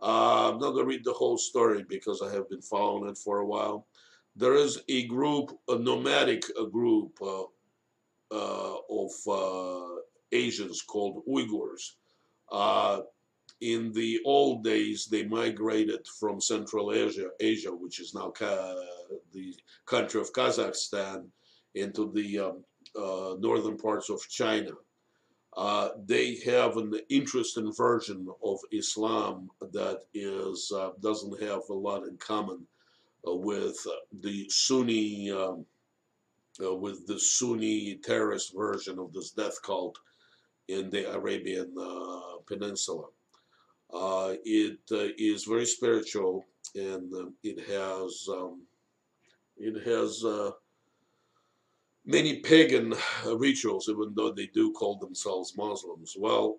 Uh, 0.00 0.50
I'm 0.52 0.58
not 0.58 0.72
going 0.72 0.84
to 0.84 0.88
read 0.88 1.04
the 1.04 1.12
whole 1.12 1.38
story 1.38 1.84
because 1.88 2.22
I 2.22 2.32
have 2.32 2.48
been 2.48 2.62
following 2.62 3.08
it 3.08 3.18
for 3.18 3.38
a 3.38 3.46
while. 3.46 3.86
There 4.36 4.54
is 4.54 4.80
a 4.88 5.06
group, 5.06 5.56
a 5.68 5.78
nomadic 5.78 6.44
group 6.70 7.18
uh, 7.20 7.44
uh 8.30 8.76
of 8.90 9.10
uh, 9.26 10.00
Asians 10.32 10.82
called 10.82 11.24
Uyghurs. 11.26 11.94
In 13.60 13.90
the 13.92 14.20
old 14.24 14.62
days, 14.62 15.06
they 15.06 15.24
migrated 15.24 16.06
from 16.06 16.40
Central 16.40 16.92
Asia, 16.92 17.30
Asia, 17.40 17.70
which 17.74 17.98
is 17.98 18.14
now 18.14 18.32
the 19.32 19.56
country 19.84 20.20
of 20.20 20.32
Kazakhstan, 20.32 21.26
into 21.74 22.12
the 22.12 22.38
um, 22.38 22.64
uh, 22.98 23.36
northern 23.38 23.76
parts 23.76 24.10
of 24.10 24.20
China. 24.28 24.72
Uh, 25.56 25.90
they 26.04 26.36
have 26.36 26.76
an 26.76 26.94
interesting 27.08 27.72
version 27.72 28.28
of 28.44 28.60
Islam 28.70 29.50
that 29.72 30.02
is 30.14 30.70
uh, 30.74 30.90
doesn't 31.00 31.42
have 31.42 31.62
a 31.68 31.74
lot 31.74 32.06
in 32.06 32.16
common 32.18 32.66
uh, 33.26 33.34
with 33.34 33.76
the 34.20 34.48
Sunni 34.48 35.30
um, 35.30 35.64
uh, 36.62 36.74
with 36.74 37.06
the 37.06 37.18
Sunni 37.18 37.96
terrorist 37.96 38.54
version 38.54 38.98
of 38.98 39.12
this 39.12 39.30
death 39.30 39.60
cult 39.62 39.98
in 40.68 40.90
the 40.90 41.10
Arabian 41.12 41.74
uh, 41.80 42.38
Peninsula. 42.46 43.06
it 44.44 44.78
is 45.18 45.44
very 45.44 45.66
spiritual 45.66 46.44
and 46.74 47.12
um, 47.14 47.34
it 47.42 47.58
has 47.68 48.28
um, 48.30 48.62
it 49.56 49.82
has 49.84 50.24
many 52.08 52.40
pagan 52.40 52.94
rituals, 53.34 53.88
even 53.88 54.12
though 54.16 54.32
they 54.32 54.46
do 54.46 54.72
call 54.72 54.96
themselves 54.96 55.56
Muslims. 55.56 56.16
Well, 56.18 56.58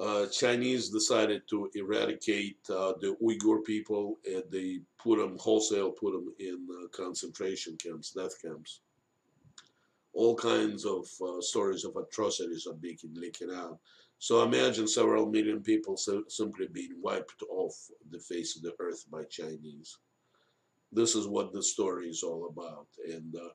uh, 0.00 0.26
Chinese 0.26 0.88
decided 0.88 1.42
to 1.50 1.68
eradicate 1.74 2.58
uh, 2.70 2.94
the 3.00 3.16
Uyghur 3.22 3.64
people 3.64 4.18
and 4.24 4.44
they 4.50 4.80
put 4.98 5.18
them 5.18 5.36
wholesale, 5.38 5.90
put 5.90 6.12
them 6.12 6.32
in 6.38 6.66
uh, 6.70 6.88
concentration 6.88 7.76
camps, 7.76 8.12
death 8.12 8.40
camps. 8.40 8.80
All 10.14 10.34
kinds 10.36 10.84
of 10.86 11.06
uh, 11.20 11.40
stories 11.40 11.84
of 11.84 11.96
atrocities 11.96 12.66
are 12.66 12.74
being 12.74 12.98
leaking 13.14 13.50
out. 13.52 13.78
So 14.20 14.42
imagine 14.42 14.88
several 14.88 15.26
million 15.26 15.60
people 15.62 15.96
so 15.96 16.24
simply 16.28 16.68
being 16.72 16.94
wiped 17.02 17.42
off 17.50 17.74
the 18.10 18.18
face 18.18 18.56
of 18.56 18.62
the 18.62 18.74
earth 18.80 19.04
by 19.10 19.24
Chinese. 19.24 19.98
This 20.92 21.14
is 21.14 21.28
what 21.28 21.52
the 21.52 21.62
story 21.62 22.08
is 22.08 22.22
all 22.22 22.48
about. 22.48 22.86
And 23.04 23.34
uh, 23.36 23.50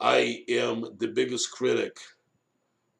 I 0.00 0.44
am 0.48 0.84
the 0.98 1.08
biggest 1.08 1.52
critic 1.52 1.98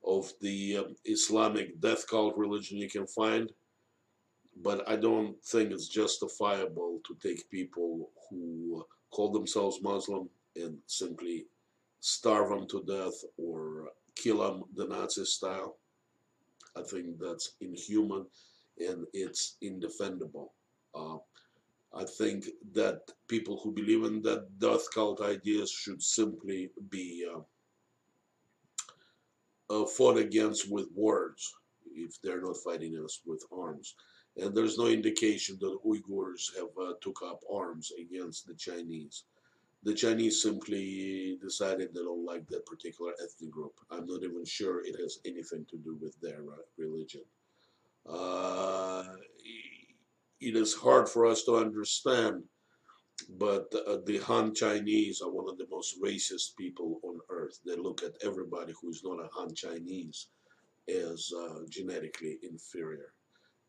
of 0.04 0.32
the 0.40 0.78
um, 0.78 0.96
Islamic 1.04 1.80
death 1.80 2.06
cult 2.08 2.36
religion 2.36 2.78
you 2.78 2.88
can 2.88 3.06
find, 3.06 3.50
but 4.62 4.88
I 4.88 4.96
don't 4.96 5.42
think 5.44 5.72
it's 5.72 5.88
justifiable 5.88 7.00
to 7.06 7.16
take 7.16 7.50
people 7.50 8.10
who 8.30 8.84
call 9.10 9.32
themselves 9.32 9.82
Muslim 9.82 10.28
and 10.56 10.78
simply 10.86 11.46
starve 12.00 12.50
them 12.50 12.66
to 12.68 12.84
death 12.84 13.24
or 13.38 13.90
kill 14.14 14.38
them 14.38 14.64
the 14.76 14.84
Nazi 14.84 15.24
style. 15.24 15.76
I 16.76 16.82
think 16.82 17.18
that's 17.18 17.54
inhuman 17.60 18.26
and 18.78 19.06
it's 19.12 19.56
indefendable. 19.62 20.52
Uh, 20.94 21.16
I 21.96 22.04
think 22.04 22.46
that 22.72 23.00
people 23.28 23.60
who 23.62 23.72
believe 23.72 24.04
in 24.04 24.20
that 24.22 24.58
death 24.58 24.86
cult 24.92 25.20
ideas 25.20 25.70
should 25.70 26.02
simply 26.02 26.70
be 26.90 27.26
uh, 27.32 27.40
uh, 29.70 29.86
fought 29.86 30.18
against 30.18 30.70
with 30.70 30.88
words 30.94 31.54
if 31.94 32.20
they're 32.20 32.42
not 32.42 32.56
fighting 32.56 32.98
us 33.04 33.20
with 33.24 33.44
arms. 33.56 33.94
And 34.36 34.54
there's 34.54 34.76
no 34.76 34.86
indication 34.86 35.56
that 35.60 35.78
Uyghurs 35.86 36.54
have 36.56 36.70
uh, 36.80 36.94
took 37.00 37.20
up 37.22 37.40
arms 37.52 37.92
against 38.00 38.48
the 38.48 38.54
Chinese. 38.54 39.24
The 39.84 39.94
Chinese 39.94 40.42
simply 40.42 41.38
decided 41.40 41.94
they 41.94 42.00
don't 42.00 42.24
like 42.24 42.48
that 42.48 42.66
particular 42.66 43.12
ethnic 43.22 43.50
group. 43.50 43.74
I'm 43.90 44.06
not 44.06 44.24
even 44.24 44.44
sure 44.44 44.84
it 44.84 44.98
has 44.98 45.20
anything 45.24 45.66
to 45.70 45.76
do 45.76 45.96
with 46.00 46.20
their 46.20 46.40
uh, 46.40 46.62
religion. 46.76 47.20
Uh, 48.08 49.04
it 50.44 50.56
is 50.56 50.74
hard 50.74 51.08
for 51.08 51.26
us 51.26 51.44
to 51.44 51.56
understand, 51.56 52.42
but 53.38 53.72
uh, 53.86 53.98
the 54.04 54.18
Han 54.18 54.54
Chinese 54.54 55.22
are 55.22 55.30
one 55.30 55.48
of 55.48 55.56
the 55.56 55.66
most 55.70 56.00
racist 56.02 56.56
people 56.58 57.00
on 57.02 57.18
earth. 57.30 57.60
They 57.64 57.76
look 57.76 58.02
at 58.02 58.22
everybody 58.22 58.74
who 58.80 58.90
is 58.90 59.02
not 59.02 59.24
a 59.24 59.28
Han 59.32 59.54
Chinese 59.54 60.28
as 60.88 61.32
uh, 61.36 61.60
genetically 61.68 62.38
inferior. 62.42 63.12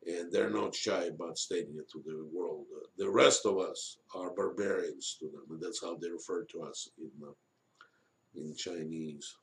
And 0.06 0.32
they're 0.32 0.52
not 0.52 0.76
shy 0.76 1.06
about 1.06 1.38
stating 1.38 1.78
it 1.80 1.90
to 1.92 2.04
the 2.06 2.28
world. 2.32 2.66
Uh, 2.76 2.88
the 2.98 3.10
rest 3.10 3.46
of 3.46 3.58
us 3.58 3.98
are 4.14 4.36
barbarians 4.36 5.18
to 5.20 5.26
them, 5.26 5.46
and 5.50 5.62
that's 5.62 5.82
how 5.82 5.96
they 5.96 6.10
refer 6.10 6.44
to 6.52 6.64
us 6.64 6.90
in, 7.00 7.10
uh, 7.26 7.32
in 8.36 8.56
Chinese. 8.56 9.36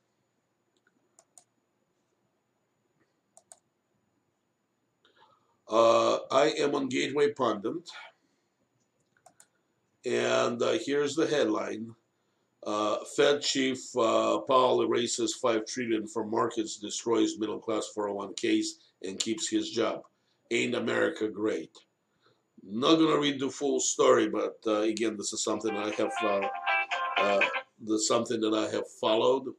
Uh, 5.72 6.18
I 6.30 6.48
am 6.58 6.74
on 6.74 6.90
Gateway 6.90 7.32
Pundit, 7.32 7.88
and 10.04 10.60
uh, 10.60 10.76
here's 10.84 11.14
the 11.14 11.26
headline. 11.26 11.94
Uh, 12.66 12.98
Fed 13.16 13.40
Chief 13.40 13.78
uh, 13.96 14.40
Powell 14.40 14.82
erases 14.82 15.34
5 15.36 15.64
trillion 15.64 16.06
from 16.06 16.30
markets, 16.30 16.76
destroys 16.76 17.38
middle 17.38 17.58
class 17.58 17.88
401ks, 17.96 18.66
and 19.02 19.18
keeps 19.18 19.48
his 19.48 19.70
job. 19.70 20.02
Ain't 20.50 20.74
America 20.74 21.26
great? 21.26 21.70
Not 22.62 22.96
gonna 22.96 23.18
read 23.18 23.40
the 23.40 23.48
full 23.48 23.80
story, 23.80 24.28
but 24.28 24.58
uh, 24.66 24.80
again, 24.80 25.16
this 25.16 25.32
is 25.32 25.42
something 25.42 25.74
I 25.74 25.90
have 25.92 26.12
uh, 27.16 27.40
this 27.80 28.02
is 28.02 28.08
something 28.08 28.42
that 28.42 28.54
I 28.54 28.68
have 28.74 28.88
followed 29.00 29.54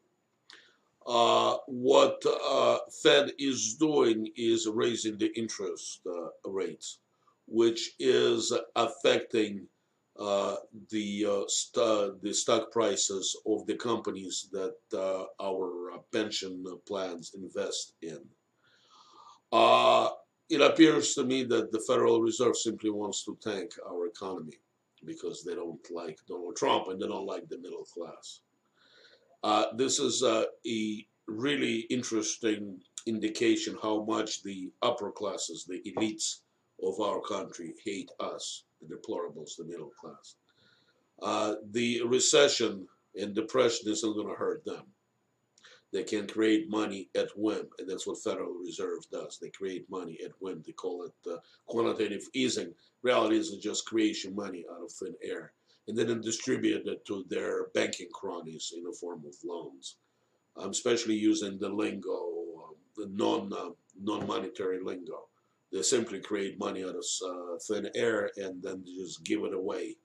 uh, 1.05 1.57
what 1.67 2.23
uh, 2.25 2.79
Fed 3.01 3.33
is 3.37 3.75
doing 3.75 4.29
is 4.35 4.67
raising 4.67 5.17
the 5.17 5.31
interest 5.37 6.01
uh, 6.05 6.29
rates, 6.49 6.99
which 7.47 7.91
is 7.99 8.53
affecting 8.75 9.67
uh, 10.19 10.55
the 10.91 11.25
uh, 11.27 11.43
st 11.47 12.21
the 12.21 12.33
stock 12.33 12.71
prices 12.71 13.35
of 13.47 13.65
the 13.65 13.75
companies 13.75 14.47
that 14.51 14.77
uh, 14.93 15.25
our 15.41 15.99
pension 16.11 16.63
plans 16.87 17.33
invest 17.33 17.93
in. 18.01 18.21
it 20.49 20.61
appears 20.61 21.15
to 21.15 21.23
me 21.23 21.43
that 21.43 21.71
the 21.71 21.83
Federal 21.87 22.21
Reserve 22.21 22.55
simply 22.55 22.91
wants 22.91 23.25
to 23.25 23.37
tank 23.41 23.71
our 23.89 24.05
economy 24.05 24.59
because 25.03 25.43
they 25.43 25.55
don't 25.55 25.85
like 25.89 26.19
Donald 26.27 26.55
Trump 26.55 26.87
and 26.87 27.01
they 27.01 27.07
don't 27.07 27.25
like 27.25 27.49
the 27.49 27.57
middle 27.57 27.85
class. 27.85 28.41
Uh, 29.43 29.65
this 29.75 29.99
is 29.99 30.23
uh, 30.23 30.45
a 30.65 31.05
really 31.27 31.79
interesting 31.89 32.79
indication 33.05 33.77
how 33.81 34.03
much 34.05 34.41
the 34.43 34.71
upper 34.81 35.11
classes, 35.11 35.65
the 35.65 35.81
elites 35.91 36.39
of 36.81 36.99
our 37.01 37.19
country, 37.21 37.73
hate 37.83 38.09
us, 38.21 38.63
the 38.81 38.95
deplorables, 38.95 39.57
the 39.57 39.65
middle 39.65 39.91
class. 39.99 40.35
Uh, 41.21 41.55
the 41.71 42.01
recession 42.03 42.87
and 43.19 43.35
depression 43.35 43.91
isn't 43.91 44.15
going 44.15 44.27
to 44.27 44.33
hurt 44.33 44.63
them. 44.63 44.83
They 45.91 46.03
can 46.03 46.25
create 46.25 46.69
money 46.69 47.09
at 47.15 47.29
whim, 47.37 47.67
and 47.77 47.87
that's 47.87 48.07
what 48.07 48.23
Federal 48.23 48.53
Reserve 48.53 49.01
does. 49.11 49.37
They 49.39 49.49
create 49.49 49.89
money 49.91 50.17
at 50.25 50.31
whim. 50.39 50.63
They 50.65 50.71
call 50.71 51.03
it 51.03 51.29
uh, 51.29 51.37
quantitative 51.67 52.27
easing. 52.33 52.73
Reality 53.03 53.37
is 53.37 53.51
just 53.57 53.85
creation 53.85 54.33
money 54.33 54.65
out 54.71 54.81
of 54.81 54.91
thin 54.91 55.13
air 55.21 55.53
and 55.87 55.97
then 55.97 56.21
distribute 56.21 56.87
it 56.87 57.05
to 57.05 57.25
their 57.29 57.67
banking 57.73 58.07
cronies 58.13 58.73
in 58.75 58.83
the 58.83 58.95
form 58.99 59.23
of 59.27 59.35
loans. 59.43 59.97
I'm 60.55 60.69
especially 60.69 61.15
using 61.15 61.57
the 61.59 61.69
lingo, 61.69 62.75
the 62.95 63.07
non 63.09 63.51
uh, 63.51 63.71
non-monetary 64.01 64.81
lingo. 64.83 65.27
They 65.71 65.81
simply 65.81 66.19
create 66.19 66.59
money 66.59 66.83
out 66.83 66.95
of 66.95 67.05
uh, 67.25 67.57
thin 67.67 67.89
air 67.95 68.29
and 68.37 68.61
then 68.61 68.83
just 68.85 69.23
give 69.23 69.43
it 69.43 69.53
away 69.53 69.95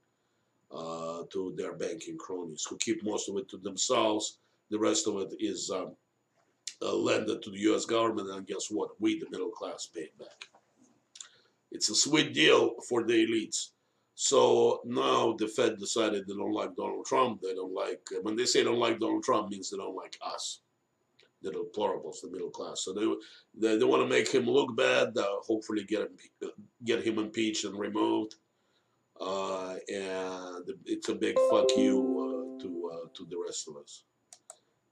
uh, 0.74 1.24
to 1.30 1.54
their 1.56 1.74
banking 1.74 2.16
cronies, 2.16 2.66
who 2.68 2.76
keep 2.78 3.04
most 3.04 3.28
of 3.28 3.36
it 3.36 3.48
to 3.50 3.58
themselves. 3.58 4.38
The 4.70 4.78
rest 4.78 5.06
of 5.06 5.18
it 5.18 5.34
is 5.38 5.70
um, 5.70 5.94
uh, 6.82 6.94
lended 6.94 7.42
to 7.42 7.50
the 7.50 7.58
U.S. 7.60 7.84
government, 7.84 8.30
and 8.30 8.46
guess 8.46 8.68
what? 8.70 8.90
We, 9.00 9.18
the 9.18 9.30
middle 9.30 9.50
class, 9.50 9.88
pay 9.92 10.02
it 10.02 10.18
back. 10.18 10.46
It's 11.70 11.90
a 11.90 11.94
sweet 11.94 12.32
deal 12.32 12.74
for 12.88 13.04
the 13.04 13.26
elites. 13.26 13.70
So 14.20 14.80
now 14.84 15.36
the 15.38 15.46
Fed 15.46 15.78
decided 15.78 16.26
they 16.26 16.34
don't 16.34 16.52
like 16.52 16.74
Donald 16.74 17.06
Trump. 17.06 17.40
They 17.40 17.54
don't 17.54 17.72
like, 17.72 18.00
when 18.22 18.34
they 18.34 18.46
say 18.46 18.64
don't 18.64 18.80
like 18.80 18.98
Donald 18.98 19.22
Trump, 19.22 19.48
means 19.48 19.70
they 19.70 19.76
don't 19.76 19.94
like 19.94 20.18
us, 20.20 20.58
the 21.40 21.52
deplorables, 21.52 22.20
the 22.20 22.28
middle 22.28 22.50
class. 22.50 22.82
So 22.82 22.92
they 22.92 23.06
they, 23.54 23.78
they 23.78 23.84
want 23.84 24.02
to 24.02 24.08
make 24.08 24.28
him 24.28 24.46
look 24.46 24.76
bad, 24.76 25.16
uh, 25.16 25.36
hopefully 25.46 25.84
get 25.84 26.00
him, 26.00 26.50
get 26.84 27.04
him 27.04 27.20
impeached 27.20 27.64
and 27.64 27.78
removed. 27.78 28.34
Uh, 29.20 29.76
and 29.88 30.64
it's 30.84 31.08
a 31.10 31.14
big 31.14 31.36
fuck 31.48 31.68
you 31.76 32.58
to 32.60 32.90
uh, 32.92 33.06
to 33.14 33.24
the 33.24 33.40
rest 33.46 33.68
of 33.68 33.76
us. 33.76 34.02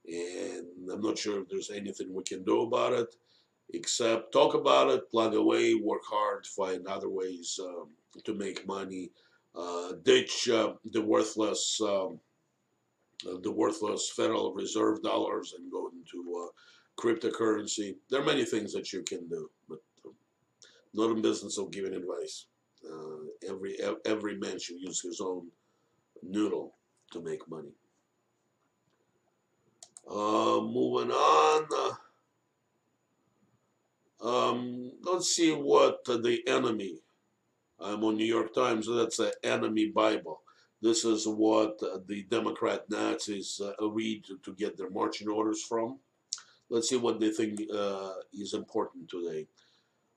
And 0.05 0.89
I'm 0.89 1.01
not 1.01 1.17
sure 1.17 1.41
if 1.41 1.49
there's 1.49 1.69
anything 1.69 2.13
we 2.13 2.23
can 2.23 2.45
do 2.45 2.61
about 2.61 2.93
it, 2.93 3.13
except 3.73 4.31
talk 4.31 4.53
about 4.53 4.89
it, 4.89 5.09
plug 5.11 5.35
away, 5.35 5.75
work 5.75 6.03
hard, 6.09 6.45
find 6.45 6.87
other 6.87 7.09
ways 7.09 7.59
um, 7.61 7.89
to 8.23 8.33
make 8.33 8.67
money, 8.67 9.11
uh, 9.55 9.93
ditch 10.03 10.49
uh, 10.49 10.73
the 10.91 11.01
worthless. 11.01 11.79
Um, 11.81 12.19
uh, 13.27 13.37
the 13.41 13.51
worthless 13.51 14.11
Federal 14.15 14.53
Reserve 14.53 15.01
dollars 15.01 15.55
and 15.57 15.71
go 15.71 15.89
into 15.89 16.45
uh, 16.45 16.49
cryptocurrency. 17.01 17.95
There 18.09 18.21
are 18.21 18.25
many 18.25 18.45
things 18.45 18.73
that 18.73 18.93
you 18.93 19.01
can 19.01 19.27
do, 19.27 19.49
but 19.67 19.79
uh, 20.05 20.11
not 20.93 21.11
in 21.11 21.21
business 21.21 21.57
of 21.57 21.71
giving 21.71 21.95
advice. 21.95 22.45
Uh, 22.85 23.49
every 23.49 23.77
every 24.05 24.37
man 24.37 24.59
should 24.59 24.79
use 24.79 25.01
his 25.01 25.19
own 25.19 25.47
noodle 26.21 26.75
to 27.11 27.21
make 27.21 27.47
money. 27.49 27.73
Moving 30.07 31.11
on. 31.11 31.96
Uh, 34.23 34.49
um, 34.51 34.91
let's 35.03 35.35
see 35.35 35.51
what 35.53 36.03
the 36.05 36.39
enemy. 36.47 36.99
I'm 37.79 38.03
on 38.03 38.17
New 38.17 38.25
York 38.25 38.53
Times. 38.53 38.87
That's 38.87 39.19
an 39.19 39.31
enemy 39.43 39.87
Bible. 39.87 40.41
This 40.81 41.05
is 41.05 41.27
what 41.27 41.79
the 41.79 42.23
Democrat 42.29 42.89
Nazis 42.89 43.59
uh, 43.61 43.89
read 43.89 44.25
to, 44.43 44.53
get 44.53 44.77
their 44.77 44.89
marching 44.89 45.27
orders 45.27 45.63
from. 45.63 45.99
Let's 46.69 46.89
see 46.89 46.97
what 46.97 47.19
they 47.19 47.29
think 47.31 47.61
uh, 47.73 48.13
is 48.33 48.53
important 48.53 49.09
today. 49.09 49.47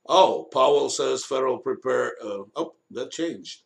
Oh, 0.07 0.47
Powell 0.51 0.89
says 0.89 1.23
Federal 1.23 1.57
prepare. 1.59 2.15
Uh, 2.23 2.43
oh, 2.55 2.75
that 2.91 3.11
changed. 3.11 3.61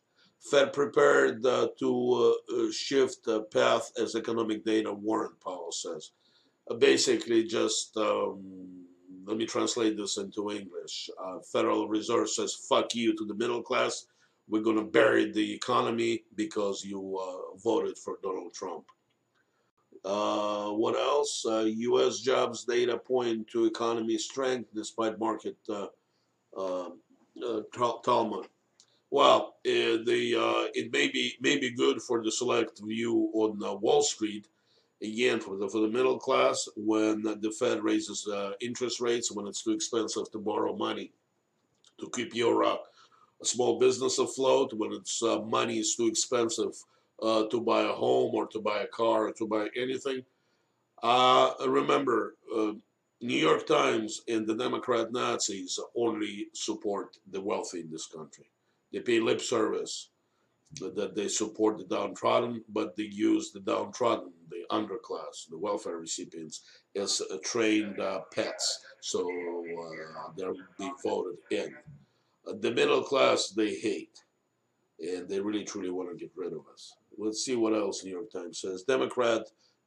Fed 0.50 0.72
prepared 0.72 1.44
uh, 1.44 1.68
to 1.78 2.36
uh, 2.54 2.70
shift 2.70 3.28
path 3.52 3.90
as 4.00 4.14
economic 4.14 4.64
data 4.64 4.92
warrant, 4.92 5.40
Powell 5.40 5.72
says. 5.72 6.12
Uh, 6.70 6.74
basically, 6.74 7.44
just 7.44 7.96
um, 7.96 8.85
let 9.26 9.36
me 9.36 9.46
translate 9.46 9.96
this 9.96 10.16
into 10.16 10.50
English. 10.50 11.10
Uh, 11.22 11.38
Federal 11.40 11.88
Reserve 11.88 12.30
says, 12.30 12.54
fuck 12.54 12.94
you 12.94 13.16
to 13.16 13.24
the 13.24 13.34
middle 13.34 13.62
class. 13.62 14.06
We're 14.48 14.62
going 14.62 14.76
to 14.76 14.84
bury 14.84 15.32
the 15.32 15.52
economy 15.52 16.22
because 16.36 16.84
you 16.84 17.18
uh, 17.18 17.58
voted 17.58 17.98
for 17.98 18.18
Donald 18.22 18.54
Trump. 18.54 18.84
Uh, 20.04 20.70
what 20.70 20.94
else? 20.94 21.44
U.S. 21.44 22.20
jobs 22.20 22.64
data 22.64 22.96
point 22.96 23.48
to 23.48 23.64
economy 23.64 24.16
strength 24.18 24.70
despite 24.72 25.18
market 25.18 25.56
uh, 25.68 25.86
um, 26.56 27.00
Talmud. 28.04 28.46
Well, 29.10 29.56
uh, 29.66 30.02
the 30.04 30.36
uh, 30.38 30.68
it 30.74 30.92
may 30.92 31.08
be 31.08 31.34
may 31.40 31.58
be 31.58 31.70
good 31.70 32.02
for 32.02 32.22
the 32.22 32.30
select 32.30 32.80
view 32.84 33.30
on 33.34 33.62
uh, 33.64 33.74
Wall 33.74 34.02
Street. 34.02 34.48
Again, 35.02 35.40
for 35.40 35.56
the 35.56 35.68
for 35.68 35.80
the 35.80 35.88
middle 35.88 36.18
class, 36.18 36.68
when 36.76 37.22
the 37.22 37.54
Fed 37.58 37.82
raises 37.82 38.26
uh, 38.26 38.52
interest 38.60 39.00
rates, 39.00 39.30
when 39.30 39.46
it's 39.46 39.62
too 39.62 39.72
expensive 39.72 40.30
to 40.32 40.38
borrow 40.38 40.74
money 40.74 41.12
to 42.00 42.10
keep 42.14 42.34
your 42.34 42.64
uh, 42.64 42.76
small 43.42 43.78
business 43.78 44.18
afloat, 44.18 44.72
when 44.72 44.92
it's 44.92 45.22
uh, 45.22 45.40
money 45.40 45.78
is 45.78 45.96
too 45.96 46.06
expensive 46.06 46.74
to 47.20 47.60
buy 47.60 47.82
a 47.82 47.92
home 47.92 48.34
or 48.34 48.46
to 48.46 48.58
buy 48.58 48.80
a 48.80 48.86
car 48.86 49.28
or 49.28 49.32
to 49.32 49.46
buy 49.46 49.68
anything. 49.76 50.24
remember, 51.02 52.36
New 53.20 53.36
York 53.36 53.66
Times 53.66 54.22
and 54.28 54.46
the 54.46 54.54
Democrat 54.54 55.12
Nazis 55.12 55.78
only 55.94 56.48
support 56.52 57.16
the 57.30 57.40
wealthy 57.40 57.80
in 57.80 57.90
this 57.90 58.06
country. 58.06 58.46
They 58.92 59.00
pay 59.00 59.20
lip 59.20 59.40
service 59.40 60.10
that 60.80 61.14
they 61.14 61.28
support 61.28 61.78
the 61.78 61.84
downtrodden, 61.84 62.62
but 62.68 62.96
they 62.96 63.04
use 63.04 63.52
the 63.52 63.60
downtrodden, 63.60 64.32
the 64.50 64.64
underclass, 64.70 65.48
the 65.48 65.58
welfare 65.58 65.96
recipients, 65.96 66.62
as 66.96 67.22
uh, 67.30 67.36
trained 67.44 68.00
uh, 68.00 68.20
pets. 68.34 68.80
So 69.00 69.20
uh, 69.20 70.32
they're 70.36 70.54
being 70.78 70.94
voted 71.04 71.38
in. 71.50 71.74
Uh, 72.46 72.54
the 72.60 72.72
middle 72.72 73.02
class 73.02 73.50
they 73.50 73.74
hate, 73.74 74.18
and 74.98 75.28
they 75.28 75.40
really 75.40 75.64
truly 75.64 75.90
want 75.90 76.10
to 76.10 76.16
get 76.16 76.32
rid 76.36 76.52
of 76.52 76.60
us. 76.72 76.94
Let's 77.16 77.44
see 77.44 77.56
what 77.56 77.72
else 77.72 78.04
New 78.04 78.10
York 78.10 78.30
Times 78.30 78.60
says. 78.60 78.82
Democrat 78.82 79.42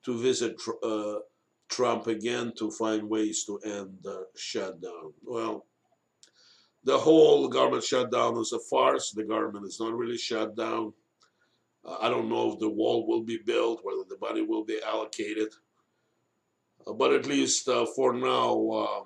to 0.05 0.17
visit 0.17 0.59
uh, 0.83 1.15
Trump 1.69 2.07
again 2.07 2.53
to 2.57 2.71
find 2.71 3.07
ways 3.07 3.43
to 3.45 3.59
end 3.59 3.97
the 4.01 4.25
shutdown. 4.35 5.13
Well, 5.23 5.65
the 6.89 6.97
whole 6.97 7.47
government 7.47 7.83
shutdown 7.83 8.35
is 8.39 8.51
a 8.51 8.59
farce. 8.59 9.11
The 9.11 9.23
government 9.23 9.67
is 9.67 9.79
not 9.79 9.93
really 9.93 10.17
shut 10.17 10.55
down. 10.55 10.91
Uh, 11.85 11.97
I 12.01 12.09
don't 12.09 12.29
know 12.29 12.51
if 12.51 12.59
the 12.59 12.67
wall 12.67 13.05
will 13.05 13.21
be 13.21 13.37
built, 13.37 13.81
whether 13.83 14.05
the 14.09 14.17
money 14.19 14.41
will 14.41 14.65
be 14.65 14.79
allocated. 14.83 15.49
Uh, 16.87 16.93
but 16.93 17.13
at 17.13 17.27
least 17.27 17.69
uh, 17.69 17.85
for 17.95 18.13
now, 18.13 18.71
um, 18.71 19.03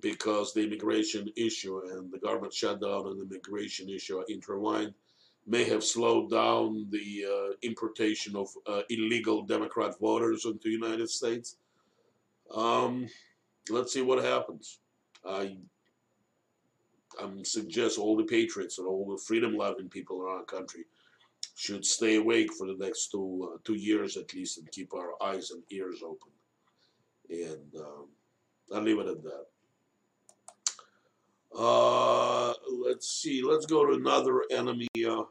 because 0.00 0.54
the 0.54 0.64
immigration 0.64 1.30
issue 1.36 1.78
and 1.90 2.10
the 2.10 2.18
government 2.18 2.54
shutdown 2.54 3.06
and 3.08 3.20
the 3.20 3.26
immigration 3.26 3.90
issue 3.90 4.16
are 4.16 4.24
intertwined, 4.30 4.94
may 5.46 5.64
have 5.64 5.84
slowed 5.84 6.30
down 6.30 6.86
the 6.88 7.26
uh, 7.30 7.52
importation 7.60 8.34
of 8.34 8.48
uh, 8.66 8.80
illegal 8.88 9.42
Democrat 9.42 9.92
voters 10.00 10.46
into 10.46 10.60
the 10.64 10.70
United 10.70 11.10
States. 11.10 11.58
Um, 12.54 13.08
let's 13.68 13.92
see 13.92 14.00
what 14.00 14.24
happens. 14.24 14.78
I 15.22 15.58
I'm 17.20 17.44
suggest 17.44 17.98
all 17.98 18.16
the 18.16 18.24
patriots 18.24 18.78
and 18.78 18.86
all 18.86 19.06
the 19.10 19.22
freedom-loving 19.22 19.88
people 19.88 20.20
around 20.20 20.40
the 20.40 20.56
country 20.56 20.84
should 21.54 21.84
stay 21.84 22.16
awake 22.16 22.52
for 22.52 22.66
the 22.66 22.76
next 22.76 23.08
two 23.08 23.50
uh, 23.52 23.58
two 23.64 23.74
years 23.74 24.16
at 24.16 24.32
least 24.34 24.58
and 24.58 24.70
keep 24.70 24.92
our 24.94 25.12
eyes 25.22 25.50
and 25.50 25.62
ears 25.70 26.02
open. 26.04 26.30
And 27.30 27.74
um, 27.80 28.08
I'll 28.74 28.82
leave 28.82 28.98
it 28.98 29.08
at 29.08 29.22
that. 29.22 29.46
Uh, 31.56 32.52
let's 32.70 33.08
see. 33.08 33.42
Let's 33.42 33.66
go 33.66 33.86
to 33.86 33.94
another 33.94 34.42
enemy. 34.50 34.88
Uh, 34.98 35.24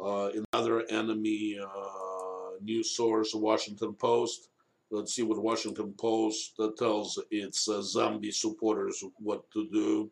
uh, 0.00 0.30
another 0.52 0.84
enemy 0.90 1.58
uh, 1.58 2.50
news 2.60 2.94
source, 2.94 3.34
Washington 3.34 3.94
Post. 3.94 4.48
Let's 4.90 5.14
see 5.14 5.22
what 5.22 5.42
Washington 5.42 5.94
Post 5.98 6.60
tells 6.76 7.18
its 7.30 7.68
uh, 7.68 7.80
zombie 7.80 8.30
supporters 8.30 9.02
what 9.16 9.50
to 9.52 9.68
do 9.70 10.10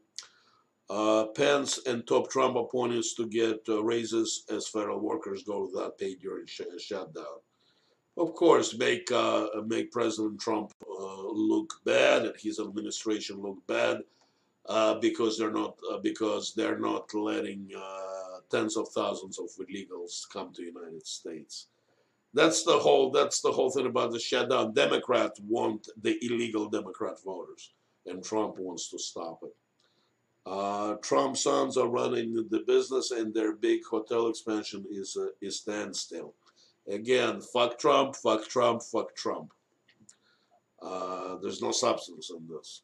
uh, 0.90 1.26
Pence 1.36 1.78
and 1.86 2.04
top 2.06 2.28
Trump 2.28 2.56
opponents 2.56 3.14
to 3.14 3.26
get 3.26 3.60
uh, 3.68 3.82
raises 3.82 4.44
as 4.50 4.66
federal 4.66 4.98
workers 4.98 5.44
go 5.44 5.68
without 5.72 5.96
pay 5.96 6.16
during 6.16 6.46
sh 6.46 6.62
shutdown. 6.78 7.38
Of 8.16 8.34
course, 8.34 8.76
make 8.76 9.10
uh, 9.12 9.46
make 9.66 9.92
President 9.92 10.40
Trump 10.40 10.72
uh, 10.84 11.28
look 11.28 11.74
bad 11.84 12.26
and 12.26 12.34
his 12.36 12.58
administration 12.58 13.40
look 13.40 13.64
bad 13.68 14.02
uh, 14.68 14.94
because 14.94 15.38
they're 15.38 15.52
not 15.52 15.78
uh, 15.90 15.98
because 15.98 16.54
they're 16.54 16.78
not 16.78 17.14
letting 17.14 17.70
tens 18.50 18.76
of 18.76 18.88
thousands 18.88 19.38
of 19.38 19.46
illegals 19.64 20.28
come 20.32 20.52
to 20.52 20.62
the 20.62 20.72
United 20.80 21.06
States. 21.06 21.68
That's 22.34 22.64
the 22.64 22.76
whole 22.76 23.10
that's 23.12 23.40
the 23.40 23.52
whole 23.52 23.70
thing 23.70 23.86
about 23.86 24.10
the 24.10 24.18
shutdown. 24.18 24.74
Democrats 24.74 25.38
want 25.40 25.88
the 26.02 26.18
illegal 26.26 26.68
Democrat 26.68 27.22
voters, 27.24 27.72
and 28.06 28.24
Trump 28.24 28.58
wants 28.58 28.90
to 28.90 28.98
stop 28.98 29.38
it. 29.44 29.54
Uh, 30.50 30.96
Trump 30.96 31.36
sons 31.36 31.76
are 31.76 31.86
running 31.86 32.34
the 32.50 32.64
business, 32.66 33.12
and 33.12 33.32
their 33.32 33.54
big 33.54 33.84
hotel 33.88 34.26
expansion 34.26 34.84
is 34.90 35.16
uh, 35.16 35.28
is 35.40 35.58
standstill. 35.60 36.34
Again, 36.88 37.40
fuck 37.40 37.78
Trump, 37.78 38.16
fuck 38.16 38.48
Trump, 38.48 38.82
fuck 38.82 39.14
Trump. 39.14 39.52
Uh, 40.82 41.36
there's 41.40 41.62
no 41.62 41.70
substance 41.70 42.30
in 42.30 42.48
this. 42.48 42.82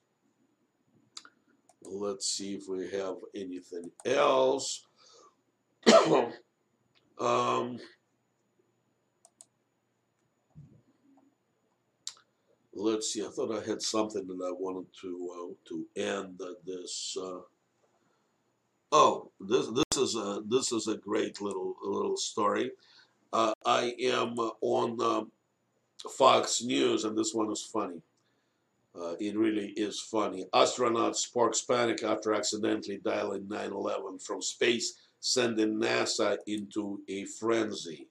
Let's 1.82 2.28
see 2.28 2.54
if 2.54 2.68
we 2.68 2.88
have 2.96 3.16
anything 3.34 3.90
else. 4.04 4.86
um, 7.18 7.80
let's 12.74 13.12
see. 13.12 13.24
I 13.24 13.28
thought 13.28 13.60
I 13.60 13.68
had 13.68 13.82
something 13.82 14.24
that 14.28 14.44
I 14.44 14.52
wanted 14.52 14.86
to 15.00 15.30
uh, 15.34 15.54
to 15.68 15.86
end 15.96 16.40
this. 16.64 17.16
Uh, 17.20 17.40
oh, 18.92 19.30
this 19.40 19.68
this 19.68 20.02
is 20.02 20.16
a 20.16 20.42
this 20.46 20.72
is 20.72 20.88
a 20.88 20.96
great 20.96 21.40
little 21.40 21.76
little 21.82 22.16
story. 22.16 22.70
Uh, 23.32 23.52
I 23.64 23.94
am 24.00 24.36
on 24.60 25.00
um, 25.00 25.32
Fox 26.10 26.62
News, 26.62 27.04
and 27.04 27.16
this 27.16 27.34
one 27.34 27.50
is 27.50 27.62
funny. 27.62 28.00
Uh, 28.98 29.14
it 29.20 29.36
really 29.36 29.68
is 29.76 30.00
funny. 30.00 30.46
Astronaut 30.54 31.16
sparks 31.16 31.60
panic 31.60 32.02
after 32.02 32.32
accidentally 32.32 32.98
dialing 33.04 33.46
911 33.48 34.18
from 34.20 34.40
space, 34.40 34.94
sending 35.20 35.78
NASA 35.78 36.38
into 36.46 37.00
a 37.08 37.24
frenzy. 37.24 38.08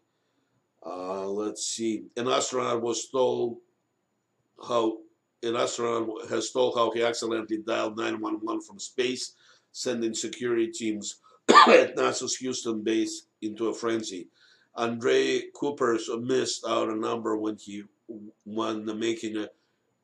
Uh, 0.86 1.26
let's 1.26 1.66
see. 1.66 2.04
An 2.18 2.28
astronaut 2.28 2.84
was 2.84 3.08
told 3.10 3.58
how 4.68 4.98
an 5.42 5.56
astronaut 5.56 6.30
has 6.30 6.52
told 6.52 6.76
how 6.76 6.92
he 6.92 7.02
accidentally 7.02 7.64
dialed 7.66 7.98
911 7.98 8.62
from 8.62 8.78
space, 8.78 9.34
sending 9.76 10.14
security 10.14 10.68
teams 10.68 11.18
at 11.50 11.98
NASA's 11.98 12.38
Houston 12.38 12.82
base 12.82 13.28
into 13.42 13.68
a 13.68 13.74
frenzy. 13.74 14.30
Andre 14.76 15.42
Kuipers 15.54 16.04
missed 16.24 16.66
out 16.66 16.88
a 16.88 16.96
number 16.96 17.36
when 17.36 17.58
he 17.58 17.84
when 18.46 18.86
making 18.98 19.36
a, 19.36 19.50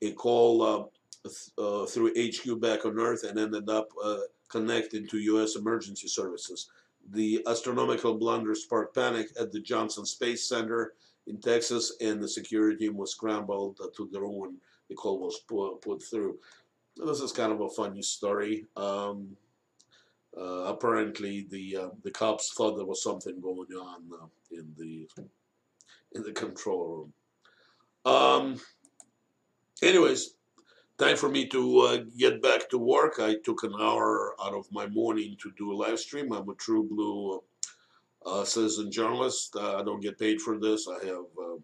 a 0.02 0.12
call 0.12 0.62
uh, 0.62 0.84
th- 1.24 1.52
uh, 1.58 1.86
through 1.86 2.12
HQ 2.18 2.60
back 2.60 2.86
on 2.86 3.00
Earth 3.00 3.24
and 3.24 3.40
ended 3.40 3.70
up 3.70 3.90
uh, 4.04 4.18
connecting 4.50 5.08
to 5.08 5.20
U.S. 5.20 5.56
emergency 5.56 6.10
services. 6.10 6.70
The 7.12 7.42
astronomical 7.48 8.16
blunder 8.16 8.56
sparked 8.56 8.94
panic 8.94 9.28
at 9.40 9.54
the 9.54 9.62
Johnson 9.62 10.06
Space 10.06 10.48
Center 10.50 10.94
in 11.28 11.40
Texas, 11.40 11.96
and 12.02 12.22
the 12.22 12.28
security 12.28 12.76
team 12.76 12.98
was 12.98 13.12
scrambled 13.12 13.78
to 13.78 14.10
the 14.12 14.20
when 14.20 14.58
the 14.90 14.96
call 14.96 15.20
was 15.20 15.40
put, 15.48 15.82
put 15.82 16.04
through. 16.04 16.38
This 16.98 17.22
is 17.22 17.32
kind 17.32 17.54
of 17.54 17.62
a 17.62 17.70
funny 17.70 18.02
story. 18.02 18.66
Um, 18.76 19.38
uh, 20.38 20.64
apparently, 20.66 21.46
the 21.50 21.78
uh, 21.78 21.90
the 22.04 22.12
cops 22.12 22.54
thought 22.54 22.78
there 22.78 22.86
was 22.86 23.04
something 23.04 23.42
going 23.42 23.74
on 23.74 24.02
uh, 24.14 24.28
in 24.52 24.74
the 24.78 25.08
in 26.14 26.24
the 26.24 26.32
control 26.32 27.12
room. 28.06 28.14
Um, 28.14 28.62
anyways, 29.82 30.36
time 30.98 31.18
for 31.18 31.30
me 31.30 31.48
to 31.48 31.80
uh, 31.80 31.98
get 32.18 32.42
back 32.42 32.70
to 32.70 32.78
work. 32.78 33.16
I 33.20 33.36
took 33.44 33.64
an 33.64 33.74
hour 33.80 34.36
out 34.42 34.54
of 34.54 34.72
my 34.72 34.88
morning 34.88 35.36
to 35.42 35.52
do 35.58 35.74
a 35.74 35.76
live 35.76 36.00
stream. 36.00 36.32
I'm 36.32 36.50
a 36.50 36.56
true 36.56 36.88
blue 36.88 37.44
uh, 38.26 38.46
citizen 38.46 38.92
journalist. 38.92 39.56
Uh, 39.56 39.80
I 39.80 39.84
don't 39.84 40.02
get 40.02 40.20
paid 40.20 40.42
for 40.42 40.58
this. 40.58 40.88
I 40.88 41.06
have 41.06 41.26
um, 41.40 41.62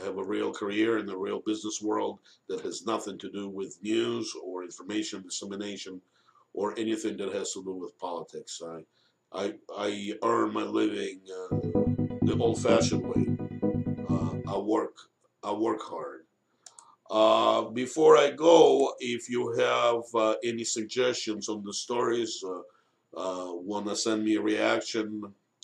I 0.00 0.04
have 0.04 0.18
a 0.18 0.24
real 0.24 0.52
career 0.52 0.98
in 0.98 1.06
the 1.06 1.16
real 1.16 1.40
business 1.46 1.80
world 1.80 2.18
that 2.48 2.60
has 2.60 2.84
nothing 2.84 3.18
to 3.18 3.30
do 3.30 3.48
with 3.48 3.78
news 3.82 4.32
or 4.42 4.62
information 4.62 5.22
dissemination 5.22 6.00
or 6.58 6.66
anything 6.76 7.16
that 7.16 7.32
has 7.32 7.52
to 7.52 7.62
do 7.62 7.74
with 7.82 7.98
politics. 7.98 8.60
I 8.74 8.78
I, 9.42 9.44
I 9.88 9.90
earn 10.24 10.48
my 10.54 10.66
living 10.80 11.20
uh, 11.38 11.56
the 12.28 12.36
old-fashioned 12.46 13.04
way. 13.10 13.24
Uh, 14.12 14.32
I 14.54 14.56
work 14.74 14.96
I 15.50 15.52
work 15.52 15.82
hard. 15.82 16.20
Uh, 17.10 17.60
before 17.82 18.14
I 18.16 18.28
go, 18.32 18.58
if 19.16 19.22
you 19.34 19.42
have 19.66 20.02
uh, 20.14 20.34
any 20.50 20.64
suggestions 20.64 21.48
on 21.48 21.62
the 21.62 21.72
stories, 21.72 22.32
uh, 22.52 22.62
uh, 23.22 23.52
want 23.70 23.86
to 23.86 23.96
send 23.96 24.24
me 24.24 24.36
a 24.36 24.42
reaction 24.52 25.06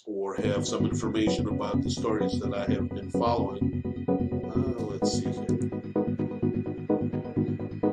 or 0.07 0.37
have 0.37 0.67
some 0.73 0.85
information 0.87 1.49
about 1.49 1.83
the 1.83 1.91
stories 1.91 2.35
that 2.41 2.55
I 2.63 2.65
have 2.75 2.89
been 2.91 3.11
following, 3.11 3.83
let's 4.91 5.13
see 5.19 5.33
here. 5.41 5.65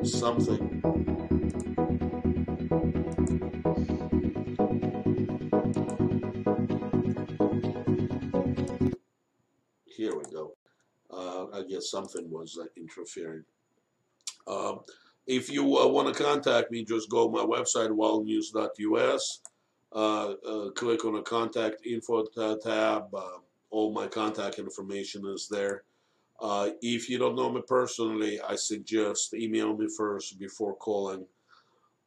Something. 0.03 0.81
I 11.53 11.63
guess 11.63 11.89
something 11.89 12.29
was 12.29 12.57
uh, 12.61 12.65
interfering. 12.77 13.43
Um, 14.47 14.81
if 15.27 15.51
you 15.51 15.77
uh, 15.77 15.87
want 15.87 16.13
to 16.13 16.23
contact 16.23 16.71
me, 16.71 16.83
just 16.83 17.09
go 17.09 17.27
to 17.27 17.31
my 17.31 17.43
website, 17.43 17.89
wildnews.us. 17.89 19.41
Uh, 19.93 20.31
uh, 20.47 20.69
click 20.71 21.03
on 21.05 21.13
the 21.13 21.21
contact 21.21 21.85
info 21.85 22.25
tab. 22.63 23.13
Uh, 23.13 23.37
all 23.69 23.93
my 23.93 24.07
contact 24.07 24.57
information 24.57 25.25
is 25.27 25.47
there. 25.49 25.83
If 26.81 27.09
you 27.09 27.17
don't 27.17 27.35
know 27.35 27.51
me 27.51 27.61
personally, 27.67 28.41
I 28.41 28.55
suggest 28.55 29.33
email 29.33 29.75
me 29.75 29.87
first 29.95 30.39
before 30.39 30.75
calling. 30.75 31.25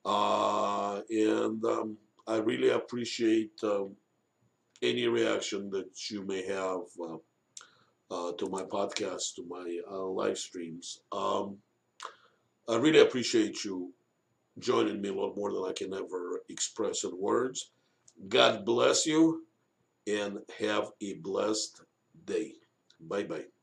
And 0.04 1.64
um, 1.64 1.96
I 2.26 2.36
really 2.36 2.70
appreciate 2.70 3.52
um, 3.62 3.94
any 4.82 5.06
reaction 5.06 5.70
that 5.70 6.10
you 6.10 6.24
may 6.24 6.44
have 6.46 6.82
uh, 8.14 8.32
to 8.38 8.48
my 8.48 8.62
podcast, 8.62 9.34
to 9.36 9.44
my 9.48 9.80
uh, 9.90 10.06
live 10.06 10.38
streams. 10.38 11.00
Um, 11.12 11.58
I 12.68 12.76
really 12.76 13.00
appreciate 13.00 13.64
you 13.64 13.92
joining 14.58 15.00
me 15.00 15.08
a 15.10 15.14
lot 15.14 15.36
more 15.36 15.52
than 15.52 15.64
I 15.68 15.72
can 15.72 15.92
ever 15.94 16.40
express 16.48 17.04
in 17.04 17.12
words. 17.18 17.72
God 18.28 18.64
bless 18.64 19.06
you 19.06 19.44
and 20.06 20.38
have 20.60 20.90
a 21.02 21.14
blessed 21.14 21.82
day. 22.26 22.52
Bye 23.00 23.24
bye. 23.24 23.53